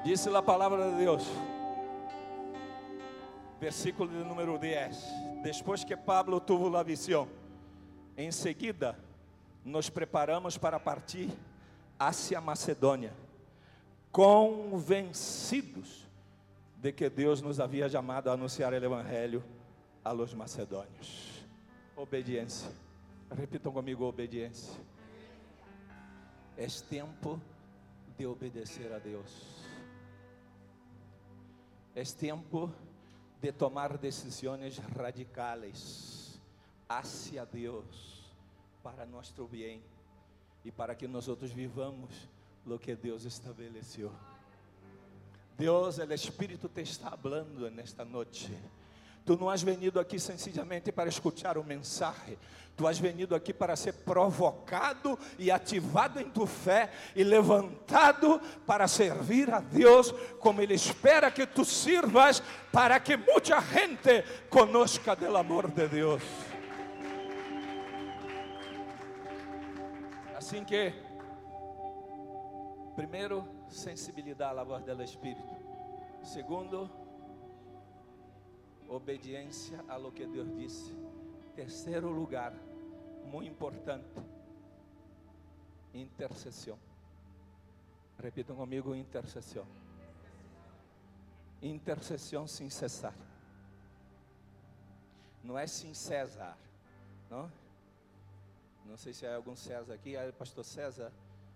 Disse 0.03 0.35
a 0.35 0.41
palavra 0.41 0.91
de 0.91 0.97
Deus, 0.97 1.23
versículo 3.61 4.09
de 4.09 4.23
número 4.27 4.57
10 4.57 4.97
depois 5.43 5.83
que 5.83 5.95
Pablo 5.95 6.41
teve 6.41 6.75
a 6.75 6.81
visão, 6.81 7.27
em 8.17 8.31
seguida, 8.31 8.97
nos 9.63 9.87
preparamos 9.87 10.57
para 10.57 10.79
partir 10.79 11.29
hacia 11.99 12.41
Macedônia, 12.41 13.13
convencidos 14.11 16.07
de 16.77 16.91
que 16.91 17.07
Deus 17.07 17.39
nos 17.39 17.59
havia 17.59 17.87
chamado 17.87 18.31
a 18.31 18.33
anunciar 18.33 18.73
o 18.73 18.75
Evangelho 18.75 19.43
a 20.03 20.11
los 20.11 20.33
macedônios. 20.33 21.45
Obediência. 21.95 22.71
Repitam 23.29 23.71
comigo: 23.71 24.05
obediência. 24.05 24.73
É 26.57 26.65
tempo 26.89 27.39
de 28.17 28.25
obedecer 28.25 28.91
a 28.91 28.97
Deus. 28.97 29.61
É 31.95 32.03
tempo 32.03 32.67
de 32.67 32.90
de 33.41 33.51
tomar 33.51 33.97
decisões 33.97 34.77
radicais 34.77 36.39
hacia 36.87 37.43
Deus 37.43 38.31
para 38.83 39.05
nosso 39.05 39.47
bem 39.47 39.81
e 40.63 40.71
para 40.71 40.93
que 40.93 41.07
nós 41.07 41.27
outros 41.27 41.51
vivamos 41.51 42.29
o 42.65 42.77
que 42.77 42.95
Deus 42.95 43.25
estabeleceu. 43.25 44.11
Deus, 45.57 45.97
o 45.97 46.13
Espírito 46.13 46.69
te 46.69 46.81
está 46.81 47.17
falando 47.17 47.69
nesta 47.71 48.05
noite. 48.05 48.55
Tu 49.25 49.37
não 49.37 49.49
has 49.49 49.61
venido 49.61 49.99
aqui 49.99 50.19
sencillamente 50.19 50.91
para 50.91 51.07
escutar 51.07 51.57
o 51.57 51.63
mensagem, 51.63 52.37
tu 52.75 52.87
has 52.87 52.97
venido 52.97 53.35
aqui 53.35 53.53
para 53.53 53.75
ser 53.75 53.93
provocado 53.93 55.17
e 55.37 55.51
ativado 55.51 56.19
em 56.19 56.29
tua 56.29 56.47
fé 56.47 56.89
e 57.15 57.23
levantado 57.23 58.41
para 58.65 58.87
servir 58.87 59.53
a 59.53 59.59
Deus 59.59 60.11
como 60.39 60.61
Ele 60.61 60.73
espera 60.73 61.29
que 61.29 61.45
tu 61.45 61.63
sirvas, 61.63 62.41
para 62.71 62.99
que 62.99 63.15
muita 63.15 63.61
gente 63.61 64.23
conozca 64.49 65.15
do 65.15 65.37
amor 65.37 65.69
de 65.69 65.87
Deus. 65.87 66.23
Assim 70.35 70.65
que, 70.65 70.91
primeiro, 72.95 73.47
sensibilidade 73.69 74.57
à 74.57 74.63
voz 74.63 74.83
do 74.83 75.03
Espírito. 75.03 75.55
Segundo, 76.23 76.89
obediência 78.91 79.83
a 79.87 79.95
lo 79.97 80.11
que 80.11 80.25
Deus 80.25 80.53
disse. 80.55 80.93
Terceiro 81.55 82.09
lugar, 82.09 82.53
muito 83.25 83.49
importante, 83.49 84.21
intercessão. 85.93 86.77
Repitam 88.19 88.55
comigo: 88.55 88.93
intercessão. 88.93 89.65
Intercessão 91.61 92.47
sem 92.47 92.69
cessar. 92.69 93.15
Não 95.43 95.57
é 95.57 95.65
sem 95.65 95.93
César, 95.93 96.57
não? 97.29 97.51
Não 98.85 98.97
sei 98.97 99.13
se 99.13 99.25
há 99.25 99.35
algum 99.35 99.55
César 99.55 99.93
aqui, 99.93 100.15
é 100.15 100.27
o 100.27 100.33
pastor 100.33 100.63
César, 100.63 101.11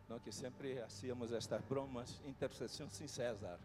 não, 0.08 0.19
que 0.19 0.32
sempre 0.32 0.80
hacíamos 0.80 1.32
estas 1.32 1.62
bromas, 1.63 2.19
intercessão 2.26 2.89
sem 2.89 3.08
César. 3.08 3.60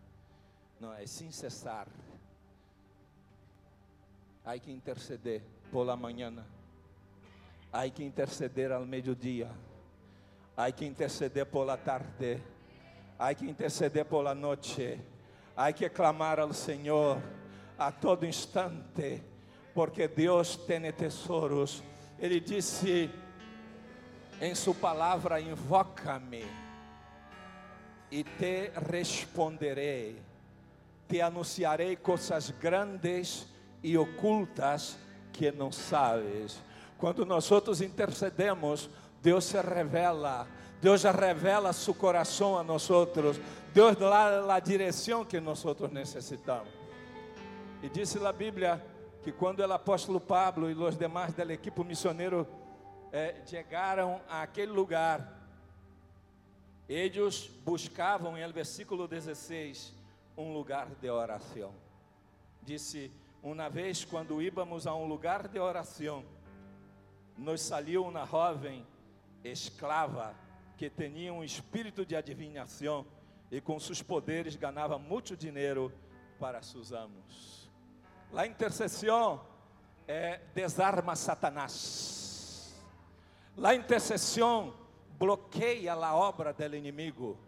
Não, 0.79 0.93
é 0.93 1.07
sem 1.07 1.31
cessar. 1.31 1.87
Há 4.45 4.59
que 4.59 4.73
interceder 4.73 5.43
por 5.71 5.85
la 5.85 5.97
manhã. 5.97 6.33
Há 7.73 7.89
que 7.91 8.03
interceder 8.03 8.73
ao 8.73 8.85
meio-dia. 8.87 9.51
Há 10.57 10.73
que 10.73 10.85
interceder 10.87 11.47
por 11.47 11.67
la 11.67 11.77
tarde. 11.77 12.43
Há 13.19 13.35
que 13.35 13.45
interceder 13.45 14.05
por 14.07 14.25
la 14.25 14.35
noite. 14.35 14.99
Há 15.57 15.73
que 15.73 15.91
clamar 15.91 16.41
ao 16.41 16.55
Senhor 16.55 17.21
a 17.79 17.93
todo 17.93 18.25
instante, 18.25 19.23
porque 19.75 20.09
Deus 20.09 20.57
tem 20.57 20.91
tesouros. 20.93 21.83
Ele 22.19 22.41
disse 22.41 23.11
em 24.41 24.55
sua 24.55 24.75
palavra: 24.75 25.39
Invoca-me 25.39 26.47
e 28.11 28.25
te 28.25 28.71
responderei, 28.91 30.17
te 31.07 31.21
anunciarei 31.21 31.97
coisas 31.97 32.51
grandes 32.51 33.50
e 33.83 33.97
ocultas 33.97 34.99
que 35.33 35.51
não 35.51 35.73
sabes. 35.73 36.61
Quando 36.99 37.25
nós 37.25 37.51
outros 37.51 37.81
intercedemos, 37.81 38.91
Deus 39.23 39.45
se 39.45 39.61
revela, 39.61 40.47
Deus 40.81 41.01
já 41.01 41.11
revela 41.11 41.73
seu 41.73 41.95
coração 41.95 42.59
a 42.59 42.63
nós 42.63 42.91
outros, 42.91 43.41
Deus 43.73 43.97
dá 43.97 44.55
a 44.55 44.61
direção 44.61 45.25
que 45.25 45.41
nós 45.41 45.65
outros 45.65 45.91
necessitamos. 45.91 46.73
E 47.83 47.89
disse 47.89 48.19
a 48.25 48.33
Bíblia 48.33 48.85
que 49.23 49.33
quando 49.33 49.61
o 49.61 49.73
apóstolo 49.73 50.21
Pablo 50.21 50.71
e 50.71 50.75
os 50.75 50.97
demais 50.97 51.33
da 51.33 51.45
equipe 51.53 51.83
missioneiro 51.85 52.47
eh, 53.13 53.37
chegaram 53.47 54.21
àquele 54.29 54.73
lugar, 54.73 55.41
eles 56.89 57.49
buscavam, 57.65 58.37
em 58.37 58.53
versículo 58.53 59.07
16, 59.07 59.95
um 60.37 60.53
lugar 60.53 60.89
de 61.01 61.09
oração. 61.09 61.73
Disse: 62.63 63.11
Uma 63.43 63.71
vez, 63.71 64.05
quando 64.05 64.43
íbamos 64.43 64.87
a 64.87 64.95
um 64.95 65.07
lugar 65.07 65.49
de 65.49 65.59
oração, 65.59 66.23
nos 67.39 67.63
saiu 67.63 68.05
uma 68.05 68.27
jovem 68.27 68.87
escrava 69.43 70.35
que 70.77 70.91
tinha 70.91 71.33
um 71.33 71.43
espírito 71.43 72.05
de 72.05 72.15
adivinhação 72.15 73.07
e 73.51 73.59
com 73.59 73.81
seus 73.81 74.03
poderes 74.03 74.57
ganhava 74.57 74.99
muito 74.99 75.35
dinheiro 75.37 75.91
para 76.39 76.61
seus 76.61 76.93
amos. 76.93 77.71
La 78.31 78.47
intercessão 78.47 79.41
é 80.07 80.41
desarma 80.55 81.17
Satanás. 81.17 82.79
La 83.57 83.75
intercessão 83.75 84.75
bloqueia 85.19 85.95
a 85.95 86.15
obra 86.15 86.53
do 86.53 86.77
inimigo. 86.77 87.39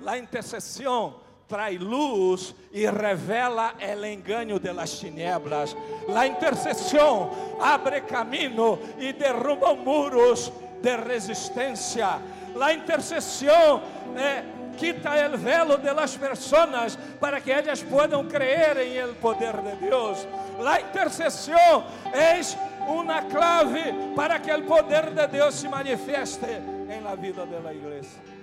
La 0.00 0.18
intercessão 0.18 1.20
traz 1.48 1.78
luz 1.80 2.54
e 2.72 2.86
revela 2.90 3.74
o 3.78 4.06
engano 4.06 4.58
de 4.58 4.72
las 4.72 4.98
tinieblas. 4.98 5.76
La 6.08 6.26
intercessão 6.26 7.30
abre 7.60 8.00
caminho 8.02 8.78
e 8.98 9.12
derruba 9.12 9.74
muros 9.74 10.52
de 10.82 10.96
resistência. 10.96 12.20
La 12.54 12.72
intercessão 12.72 13.82
eh, 14.16 14.42
quita 14.76 15.10
o 15.32 15.38
velo 15.38 15.78
de 15.78 15.92
las 15.92 16.16
personas 16.16 16.98
para 17.20 17.40
que 17.40 17.52
elas 17.52 17.82
possam 17.82 18.26
crer 18.28 18.76
em 18.78 18.96
el 18.96 19.14
poder 19.14 19.56
de 19.62 19.76
Deus. 19.76 20.26
La 20.58 20.80
intercessão 20.80 21.84
é 22.12 22.40
uma 22.88 23.22
clave 23.22 24.14
para 24.14 24.38
que 24.38 24.52
o 24.52 24.62
poder 24.64 25.10
de 25.10 25.26
Deus 25.28 25.54
se 25.54 25.68
manifeste 25.68 26.46
em 26.88 27.00
la 27.02 27.14
vida 27.14 27.46
de 27.46 27.60
la 27.60 27.72
igreja. 27.72 28.36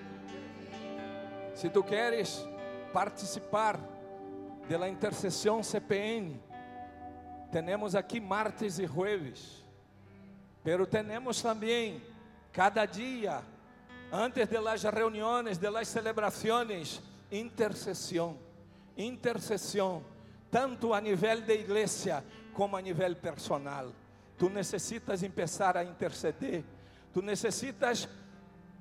Se 1.53 1.69
tu 1.69 1.83
queres 1.83 2.45
participar 2.93 3.79
de 4.69 4.77
la 4.77 4.87
intercessão 4.87 5.61
CPN, 5.63 6.39
temos 7.51 7.95
aqui 7.95 8.21
martes 8.21 8.79
e 8.79 8.85
jueves, 8.85 9.65
pero 10.63 10.87
temos 10.87 11.41
também 11.41 12.01
cada 12.51 12.85
dia, 12.85 13.43
antes 14.11 14.47
de 14.47 14.59
las 14.59 14.83
reuniones, 14.83 15.57
de 15.57 15.69
las 15.69 15.87
celebrações, 15.87 17.01
intercessão, 17.31 18.37
intercessão, 18.95 20.03
tanto 20.49 20.93
a 20.93 21.01
nível 21.01 21.41
de 21.41 21.53
igreja 21.53 22.23
como 22.53 22.77
a 22.77 22.81
nível 22.81 23.15
personal. 23.15 23.91
Tu 24.37 24.49
necessitas 24.49 25.21
começar 25.21 25.75
a 25.75 25.83
interceder, 25.83 26.63
tu 27.11 27.21
necessitas 27.21 28.07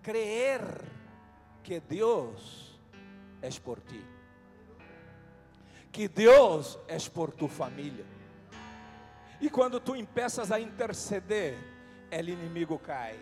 creer 0.03 0.61
que 1.63 1.81
Deus 1.81 2.72
é 3.43 3.51
por 3.61 3.81
ti, 3.81 4.03
que 5.91 6.09
Deus 6.09 6.79
é 6.89 6.97
por 7.11 7.33
tu 7.33 7.49
família. 7.49 8.07
E 9.41 9.51
quando 9.51 9.81
tu 9.81 9.97
empeças 9.97 10.53
a 10.53 10.61
interceder, 10.61 11.59
o 12.11 12.15
inimigo 12.15 12.79
cai, 12.79 13.19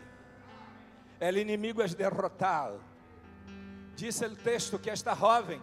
o 1.21 1.39
inimigo 1.39 1.81
é 1.81 1.89
derrotado. 1.89 2.81
Diz 3.97 4.21
o 4.21 4.37
texto 4.37 4.79
que 4.79 4.91
esta 4.91 5.15
jovem 5.15 5.61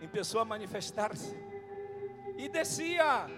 começou 0.00 0.40
a 0.40 0.44
manifestar-se 0.44 1.34
e 2.36 2.48
descia: 2.48 3.28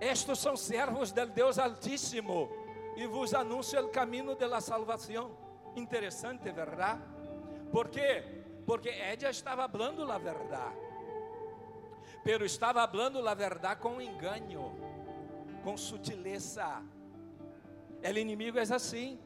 Estes 0.00 0.38
são 0.38 0.56
servos 0.56 1.12
del 1.12 1.28
Deus 1.28 1.58
Altíssimo 1.58 2.50
e 2.96 3.06
vos 3.06 3.34
anuncio 3.34 3.84
o 3.84 3.88
caminho 3.88 4.34
de 4.34 4.46
la 4.46 4.60
salvação. 4.60 5.36
Interessante, 5.76 6.50
verdade? 6.52 7.02
Por 7.72 7.88
quê? 7.88 8.33
Porque 8.66 8.88
ella 8.88 9.30
estava 9.30 9.68
falando 9.68 10.10
a 10.10 10.18
verdade, 10.18 10.76
pero 12.22 12.44
estava 12.44 12.86
falando 12.88 13.26
a 13.26 13.34
verdade 13.34 13.80
com 13.80 14.00
engano, 14.00 14.74
com 15.62 15.76
sutileza. 15.76 16.82
O 18.02 18.18
inimigo 18.18 18.58
é 18.58 18.62
assim. 18.62 19.18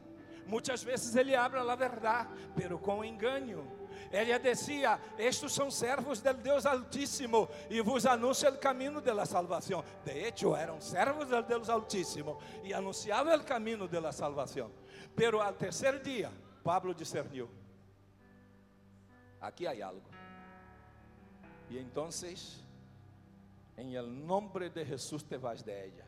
Muitas 0.45 0.83
vezes 0.83 1.15
ele 1.15 1.35
abre 1.35 1.59
a 1.59 1.75
verdade, 1.75 2.29
pero 2.55 2.79
com 2.79 3.03
engano. 3.03 3.79
Ele 4.11 4.37
dizia: 4.39 4.99
Estes 5.17 5.51
são 5.53 5.69
servos 5.69 6.21
del 6.21 6.33
Deus 6.35 6.65
Altíssimo 6.65 7.47
e 7.69 7.81
vos 7.81 8.05
anuncia 8.05 8.49
o 8.49 8.57
caminho 8.57 8.99
de 8.99 9.13
la 9.13 9.25
salvação. 9.25 9.83
De 10.03 10.11
hecho, 10.11 10.55
eram 10.55 10.81
servos 10.81 11.27
del 11.27 11.43
Deus 11.43 11.69
Altíssimo 11.69 12.39
e 12.63 12.73
anunciavam 12.73 13.35
o 13.35 13.43
caminho 13.43 13.87
de 13.87 13.99
la 13.99 14.11
salvação. 14.11 14.71
Pero 15.15 15.39
al 15.41 15.53
terceiro 15.53 15.99
dia, 15.99 16.31
Pablo 16.63 16.93
discerniu: 16.93 17.49
aqui 19.41 19.67
há 19.67 19.85
algo. 19.85 20.09
E 21.69 21.77
então, 21.77 22.09
em 23.77 23.95
el 23.95 24.07
nombre 24.07 24.69
de 24.69 24.83
Jesus 24.83 25.23
te 25.23 25.37
vas 25.37 25.63
de 25.63 25.71
ella. 25.71 26.05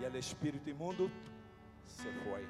E 0.00 0.06
o 0.06 0.16
espírito 0.16 0.68
imundo 0.68 1.10
se 1.84 2.10
foi. 2.24 2.46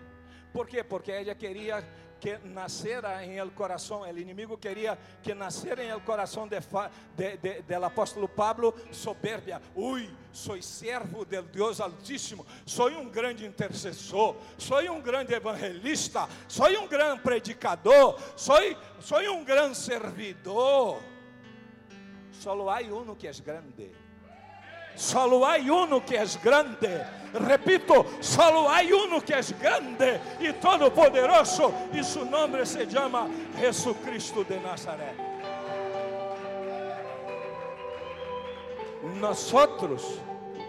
¿Por 0.52 0.66
quê? 0.66 0.82
Porque 0.84 1.12
ela 1.12 1.34
queria 1.34 1.84
que 2.20 2.38
nascera 2.44 3.24
em 3.24 3.38
el 3.38 3.50
coração, 3.50 4.02
o 4.02 4.18
inimigo 4.18 4.58
queria 4.58 4.98
que 5.22 5.34
nascera 5.34 5.82
em 5.82 5.88
el 5.88 6.00
coração 6.00 6.48
de, 6.48 6.58
de, 7.16 7.36
de, 7.36 7.62
del 7.62 7.84
apóstolo 7.84 8.28
Pablo 8.28 8.74
soberbia. 8.90 9.60
Ui, 9.74 10.10
sou 10.32 10.60
servo 10.62 11.24
del 11.24 11.44
Deus 11.44 11.80
Altíssimo, 11.80 12.46
sou 12.66 12.88
um 12.90 13.08
grande 13.08 13.46
intercessor, 13.46 14.36
sou 14.56 14.80
um 14.90 15.00
grande 15.00 15.34
evangelista, 15.34 16.28
sou 16.46 16.68
um 16.68 16.88
grande 16.88 17.22
predicador, 17.22 18.18
sou, 18.36 18.56
sou 19.00 19.20
um 19.32 19.44
grande 19.44 19.76
servidor. 19.76 21.00
Solo 22.32 22.70
há 22.70 22.80
um 22.80 23.14
que 23.16 23.26
é 23.26 23.32
grande. 23.32 24.07
Solo 24.98 25.46
hay 25.46 25.70
uno 25.70 26.04
que 26.04 26.20
es 26.20 26.42
grande. 26.42 27.06
Repito, 27.32 28.04
solo 28.18 28.68
hay 28.68 28.92
uno 28.92 29.20
que 29.20 29.38
es 29.38 29.56
grande 29.56 30.20
y 30.40 30.52
todopoderoso 30.54 31.72
y 31.92 32.02
su 32.02 32.24
nombre 32.24 32.66
se 32.66 32.84
llama 32.84 33.28
Jesucristo 33.60 34.42
de 34.42 34.58
Nazaret. 34.58 35.14
Nosotros 39.20 40.18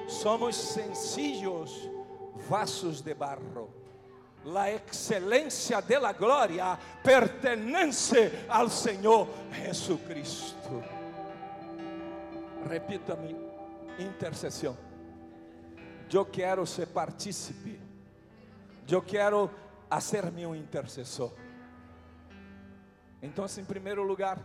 somos 0.07 0.55
sencillos 0.55 1.89
vasos 2.47 3.03
de 3.03 3.15
barro. 3.15 3.67
La 4.45 4.69
excelencia 4.69 5.81
de 5.81 5.99
la 5.99 6.13
gloria 6.13 6.77
pertenece 7.03 8.45
al 8.47 8.69
Señor 8.69 9.25
Jesucristo. 9.51 10.83
Repita-me 12.67 13.48
intercessão. 13.99 14.77
Eu 16.11 16.25
quero 16.25 16.65
ser 16.65 16.87
partícipe. 16.87 17.79
Eu 18.87 19.01
quero 19.01 19.49
ser-me 20.01 20.45
um 20.45 20.55
intercessor. 20.55 21.31
Então, 23.21 23.45
em 23.57 23.65
primeiro 23.65 24.03
lugar, 24.03 24.39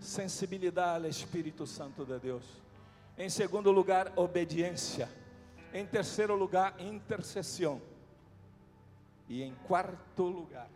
sensibilidade 0.00 1.04
ao 1.04 1.10
Espírito 1.10 1.66
Santo 1.66 2.04
de 2.04 2.18
Deus. 2.18 2.44
Em 3.16 3.30
segundo 3.30 3.70
lugar, 3.70 4.12
obediência. 4.16 5.08
Em 5.72 5.86
terceiro 5.86 6.34
lugar, 6.34 6.78
intercessão. 6.80 7.80
E 9.28 9.42
em 9.42 9.54
quarto 9.66 10.24
lugar, 10.24 10.68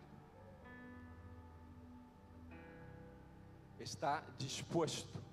está 3.79 4.23
disposto 4.37 5.28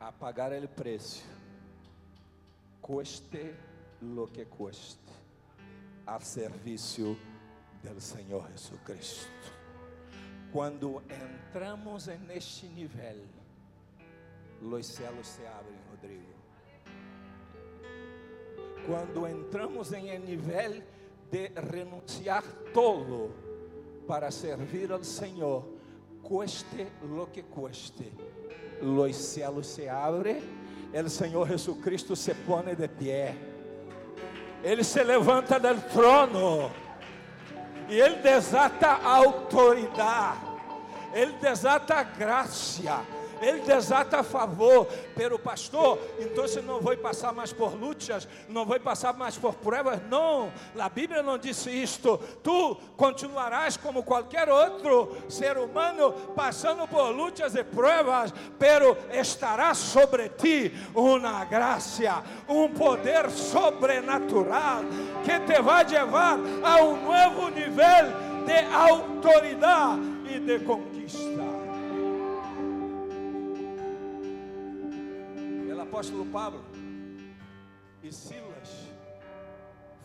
a 0.00 0.12
pagar 0.12 0.52
o 0.52 0.68
preço, 0.68 1.24
cueste 2.80 3.54
lo 4.00 4.28
que 4.28 4.44
cueste, 4.44 4.98
a 6.06 6.20
serviço 6.20 7.16
do 7.82 8.00
Senhor 8.00 8.48
Jesucristo. 8.50 9.52
Quando 10.52 11.02
entramos 11.10 12.06
neste 12.26 12.66
nível, 12.66 13.24
os 14.62 14.86
céus 14.86 15.26
se 15.26 15.44
abrem, 15.46 15.78
Rodrigo. 15.90 16.38
Quando 18.86 19.26
entramos 19.26 19.92
em 19.92 20.16
um 20.16 20.24
nível 20.24 20.82
de 21.30 21.48
renunciar 21.70 22.44
todo 22.72 23.34
para 24.06 24.30
servir 24.30 24.90
ao 24.92 25.04
Senhor, 25.04 25.68
cueste 26.22 26.86
lo 27.02 27.26
que 27.26 27.42
cueste 27.42 28.10
los 28.80 29.16
cielos 29.16 29.66
se 29.66 29.88
abren, 29.88 30.40
el 30.92 31.10
Señor 31.10 31.48
Jesucristo 31.48 32.16
se 32.16 32.34
pone 32.34 32.74
de 32.74 32.88
pie, 32.88 33.34
Ele 34.62 34.82
se 34.82 35.04
levanta 35.04 35.58
del 35.58 35.80
trono 35.86 36.70
e 37.88 38.00
Ele 38.00 38.16
desata 38.16 38.98
a 39.02 39.16
autoridade, 39.16 40.40
Ele 41.14 41.32
desata 41.40 41.96
a 41.96 42.02
graça, 42.02 43.02
Ele 43.40 43.60
desata 43.60 44.20
a 44.20 44.22
favor. 44.22 44.86
Pero 45.14 45.38
pastor, 45.38 45.98
então 46.18 46.44
não 46.62 46.80
vou 46.80 46.96
passar 46.96 47.32
mais 47.32 47.52
por 47.52 47.74
lutas, 47.74 48.28
não 48.48 48.64
vou 48.64 48.78
passar 48.80 49.14
mais 49.14 49.36
por 49.36 49.54
provas. 49.54 50.00
Não, 50.08 50.52
a 50.78 50.88
Bíblia 50.88 51.22
não 51.22 51.38
disse 51.38 51.70
isto. 51.70 52.18
Tu 52.42 52.76
continuarás 52.96 53.76
como 53.76 54.02
qualquer 54.02 54.48
outro 54.48 55.16
ser 55.28 55.56
humano, 55.58 56.12
passando 56.34 56.86
por 56.88 57.10
lutas 57.10 57.54
e 57.54 57.64
provas, 57.64 58.32
pero 58.58 58.96
estará 59.12 59.74
sobre 59.74 60.28
ti 60.30 60.72
uma 60.94 61.44
graça, 61.44 62.22
um 62.48 62.68
poder 62.68 63.30
sobrenatural 63.30 64.82
que 65.24 65.40
te 65.40 65.60
vai 65.60 65.84
levar 65.84 66.38
a 66.62 66.82
um 66.82 66.96
novo 67.02 67.48
nível 67.50 68.28
de 68.46 68.74
autoridade 68.74 70.00
e 70.30 70.40
de 70.40 70.58
conquista. 70.60 71.47
Apóstolo 75.98 76.26
Pablo 76.26 76.64
e 78.04 78.12
Silas 78.12 78.68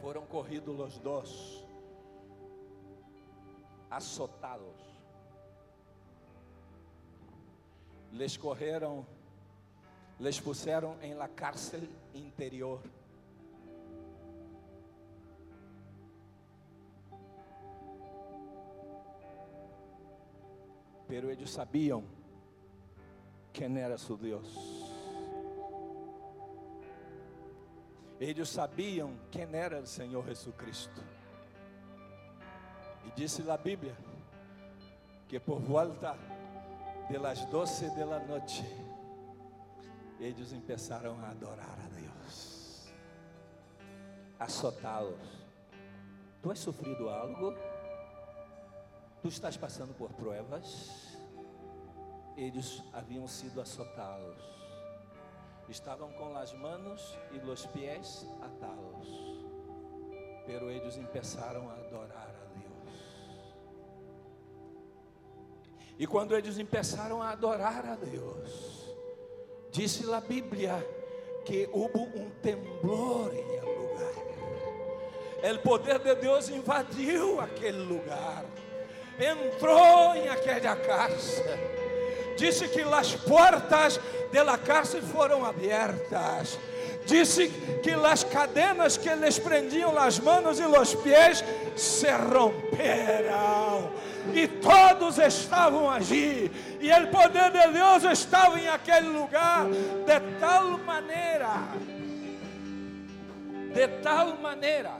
foram 0.02 0.26
corridos 0.26 0.80
os 0.80 0.98
dois, 0.98 1.64
azotados. 3.92 4.76
Les 8.12 8.36
correram, 8.36 9.06
les 10.20 10.40
puseram 10.40 10.98
em 11.04 11.14
la 11.14 11.28
cárcel 11.28 11.88
interior. 12.16 12.82
pero 21.08 21.30
eles 21.30 21.52
sabiam 21.52 22.04
quem 23.54 23.78
era 23.78 24.00
seu 24.00 24.18
Deus. 24.18 24.93
Eles 28.24 28.48
sabiam 28.48 29.14
quem 29.30 29.54
era 29.54 29.82
o 29.82 29.86
Senhor 29.86 30.26
Jesus 30.26 30.56
Cristo. 30.56 31.04
E 33.06 33.12
disse 33.12 33.50
a 33.50 33.58
Bíblia 33.58 33.96
que 35.28 35.40
por 35.40 35.60
volta 35.60 36.16
de 37.10 37.18
las 37.18 37.46
doce 37.48 37.90
de 37.90 38.06
la 38.06 38.20
noite, 38.20 38.64
eles 40.20 40.54
começaram 40.54 41.20
a 41.20 41.32
adorar 41.32 41.78
a 41.86 41.88
Deus, 42.00 42.88
azotados. 44.40 45.44
Tu 46.42 46.50
has 46.50 46.60
sofrido 46.60 47.10
algo? 47.10 47.54
Tu 49.22 49.28
estás 49.28 49.58
passando 49.58 49.94
por 49.94 50.14
provas? 50.14 51.14
eles 52.38 52.82
haviam 52.94 53.28
sido 53.28 53.62
azotados. 53.62 54.63
Estavam 55.70 56.12
com 56.14 56.36
as 56.38 56.54
mãos 56.54 57.18
e 57.32 57.38
os 57.50 57.66
pés 57.68 58.28
atados. 58.42 59.08
Pero 60.46 60.70
eles 60.70 60.96
começaram 60.96 61.70
a 61.70 61.74
adorar 61.74 62.30
a 62.30 62.60
Deus. 62.60 63.56
E 65.98 66.06
quando 66.06 66.36
eles 66.36 66.58
começaram 66.58 67.22
a 67.22 67.32
adorar 67.32 67.86
a 67.86 67.96
Deus, 67.96 68.94
disse 69.72 70.12
a 70.14 70.20
Bíblia 70.20 70.86
que 71.46 71.70
houve 71.72 71.98
um 71.98 72.30
temblor 72.42 73.34
em 73.34 73.60
lugar. 73.62 74.24
O 75.56 75.60
poder 75.60 76.00
de 76.00 76.16
Deus 76.16 76.50
invadiu 76.50 77.40
aquele 77.40 77.84
lugar, 77.84 78.46
entrou 79.20 80.16
em 80.16 80.30
aquela 80.30 80.76
casa 80.76 81.44
disse 82.36 82.68
que 82.68 82.82
as 82.82 83.16
portas 83.16 84.00
da 84.42 84.58
cárcel 84.58 85.02
foram 85.02 85.46
abertas. 85.46 86.58
Disse 87.06 87.50
que 87.84 87.92
as 87.92 88.24
cadenas 88.24 88.98
que 88.98 89.14
lhes 89.16 89.38
prendiam 89.38 89.98
as 89.98 90.20
mãos 90.20 90.60
e 90.60 90.64
os 90.64 90.96
pés 90.96 91.44
se 91.76 92.10
romperam. 92.12 93.92
E 94.34 94.48
todos 94.48 95.18
estavam 95.18 95.90
ali. 95.90 96.50
E 96.80 96.92
o 96.92 97.08
poder 97.12 97.52
de 97.52 97.74
Deus 97.74 98.04
estava 98.06 98.60
em 98.60 98.68
aquele 98.68 99.10
lugar 99.10 99.66
de 99.68 100.40
tal 100.40 100.78
maneira, 100.80 101.50
de 103.74 103.88
tal 104.02 104.38
maneira, 104.38 104.98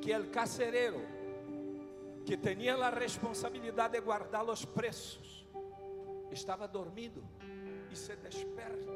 que 0.00 0.12
o 0.16 0.24
carcereiro, 0.26 1.00
que 2.26 2.36
tinha 2.36 2.74
a 2.74 2.90
responsabilidade 2.90 3.92
de 3.92 4.00
guardar 4.00 4.44
os 4.44 4.64
preços, 4.64 5.46
estava 6.32 6.66
dormindo 6.66 7.22
e 7.92 7.96
se 7.96 8.16
desperta. 8.16 8.92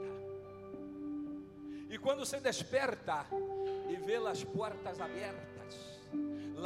E 1.89 1.99
quando 1.99 2.25
se 2.25 2.41
desperta 2.41 3.27
e 3.89 3.97
vê 3.97 4.17
as 4.17 4.43
portas 4.43 5.01
abertas, 5.01 6.01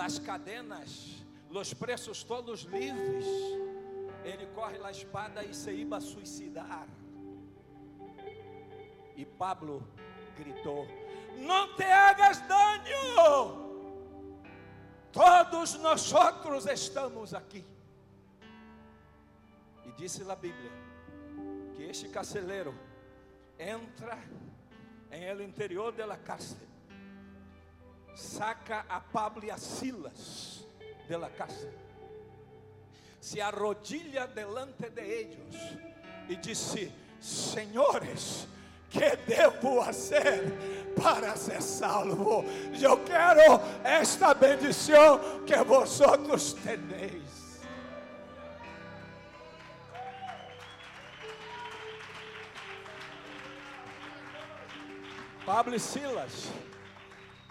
as 0.01 0.19
cadenas, 0.19 1.23
os 1.51 1.75
preços 1.75 2.23
todos 2.23 2.61
livres, 2.63 3.27
ele 4.25 4.47
corre 4.55 4.79
a 4.83 4.91
espada 4.91 5.45
e 5.45 5.53
se 5.53 5.73
iba 5.73 5.97
a 5.97 6.01
suicidar. 6.01 6.89
E 9.17 9.27
Pablo 9.27 9.87
gritou: 10.39 10.87
Não 11.37 11.75
te 11.75 11.85
hagas 11.85 12.41
dano, 12.43 13.91
todos 15.13 15.75
nós 15.75 16.13
outros 16.13 16.65
estamos 16.67 17.35
aqui. 17.35 17.67
E 19.85 19.93
disse 19.93 20.25
na 20.25 20.37
Bíblia 20.37 20.80
que 21.81 21.89
este 21.89 22.09
carceleiro 22.11 22.75
entra 23.59 24.19
em 25.11 25.25
el 25.25 25.41
interior 25.41 25.91
da 25.93 26.15
cárcel, 26.19 26.59
saca 28.15 28.85
a 28.87 29.01
Pablo 29.01 29.47
e 29.47 29.51
a 29.51 29.57
Silas 29.57 30.67
de 31.09 31.17
la 31.17 31.31
cárcel, 31.31 31.73
se 33.19 33.41
arrodilha 33.41 34.27
delante 34.27 34.91
de 34.91 35.21
ellos 35.21 35.57
e 36.29 36.37
disse: 36.37 36.93
Senhores, 37.19 38.47
que 38.91 39.17
devo 39.27 39.83
fazer 39.83 40.53
para 41.03 41.35
ser 41.35 41.63
salvo? 41.63 42.45
Eu 42.79 43.03
quero 43.05 43.59
esta 43.83 44.35
bendição 44.35 45.19
que 45.47 45.57
vosotros 45.65 46.53
tenéis. 46.53 47.40
Pablo 55.51 55.75
e 55.75 55.81
Silas 55.81 56.49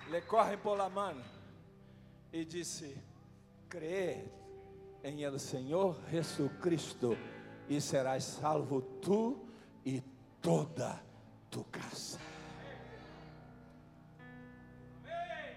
lhe 0.09 0.21
correm 0.21 0.57
por 0.57 0.77
la 0.77 0.87
mano 0.87 1.21
e 2.31 2.45
disse: 2.45 2.97
Crê 3.67 4.23
em 5.03 5.21
el 5.23 5.37
Senhor 5.37 5.99
Jesus 6.09 6.49
Cristo 6.61 7.17
e 7.67 7.81
serás 7.81 8.23
salvo 8.23 8.81
tu 9.01 9.45
e 9.85 10.01
toda 10.41 11.03
tu 11.51 11.65
casa. 11.65 12.17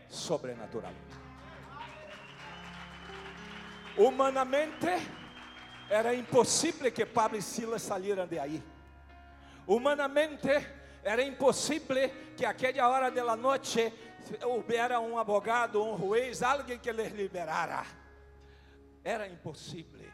Sobrenatural. 0.09 0.95
Humanamente 3.97 4.89
era 5.89 6.13
impossível 6.13 6.91
que 6.91 7.07
Pablo 7.07 7.39
e 7.39 7.41
Silas 7.43 7.83
salieran 7.83 8.27
de 8.27 8.41
aí. 8.41 8.61
Humanamente 9.65 10.82
era 11.03 11.23
impossível 11.23 12.11
que 12.37 12.45
aquela 12.45 12.89
hora 12.89 13.11
da 13.11 13.37
noite 13.37 13.93
houvera 14.45 15.01
um 15.01 15.19
abogado, 15.19 15.85
um 15.85 15.99
juiz, 15.99 16.43
alguém 16.43 16.79
que 16.79 16.93
les 16.93 17.13
liberara. 17.13 17.85
Era 19.03 19.27
impossível. 19.27 20.09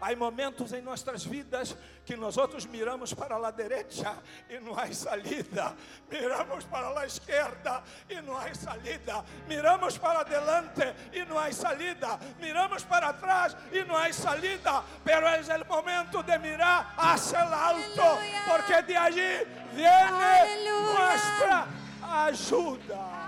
Há 0.00 0.14
momentos 0.14 0.72
em 0.72 0.80
nossas 0.80 1.24
vidas 1.24 1.76
que 2.04 2.16
nós 2.16 2.36
outros 2.36 2.64
miramos 2.66 3.12
para 3.12 3.36
a 3.36 3.50
direita 3.50 4.16
e 4.48 4.58
não 4.60 4.78
há 4.78 4.92
saída, 4.92 5.74
miramos 6.10 6.64
para 6.64 7.00
a 7.00 7.06
esquerda 7.06 7.82
e 8.08 8.20
não 8.22 8.36
há 8.36 8.54
saída, 8.54 9.24
miramos 9.48 9.98
para 9.98 10.20
adelante 10.20 10.82
e 11.12 11.24
não 11.24 11.38
há 11.38 11.50
saída, 11.52 12.18
miramos 12.38 12.84
para 12.84 13.12
trás 13.12 13.56
e 13.72 13.84
não 13.84 13.96
há 13.96 14.12
saída, 14.12 14.84
pero 15.04 15.26
é 15.26 15.40
o 15.40 15.66
momento 15.66 16.22
de 16.22 16.38
mirar 16.38 16.94
hacia 16.96 17.40
el 17.40 17.52
alto, 17.52 18.18
porque 18.48 18.82
de 18.82 18.96
allí 18.96 19.46
viene 19.74 20.68
nossa 20.94 21.66
ajuda. 22.02 23.27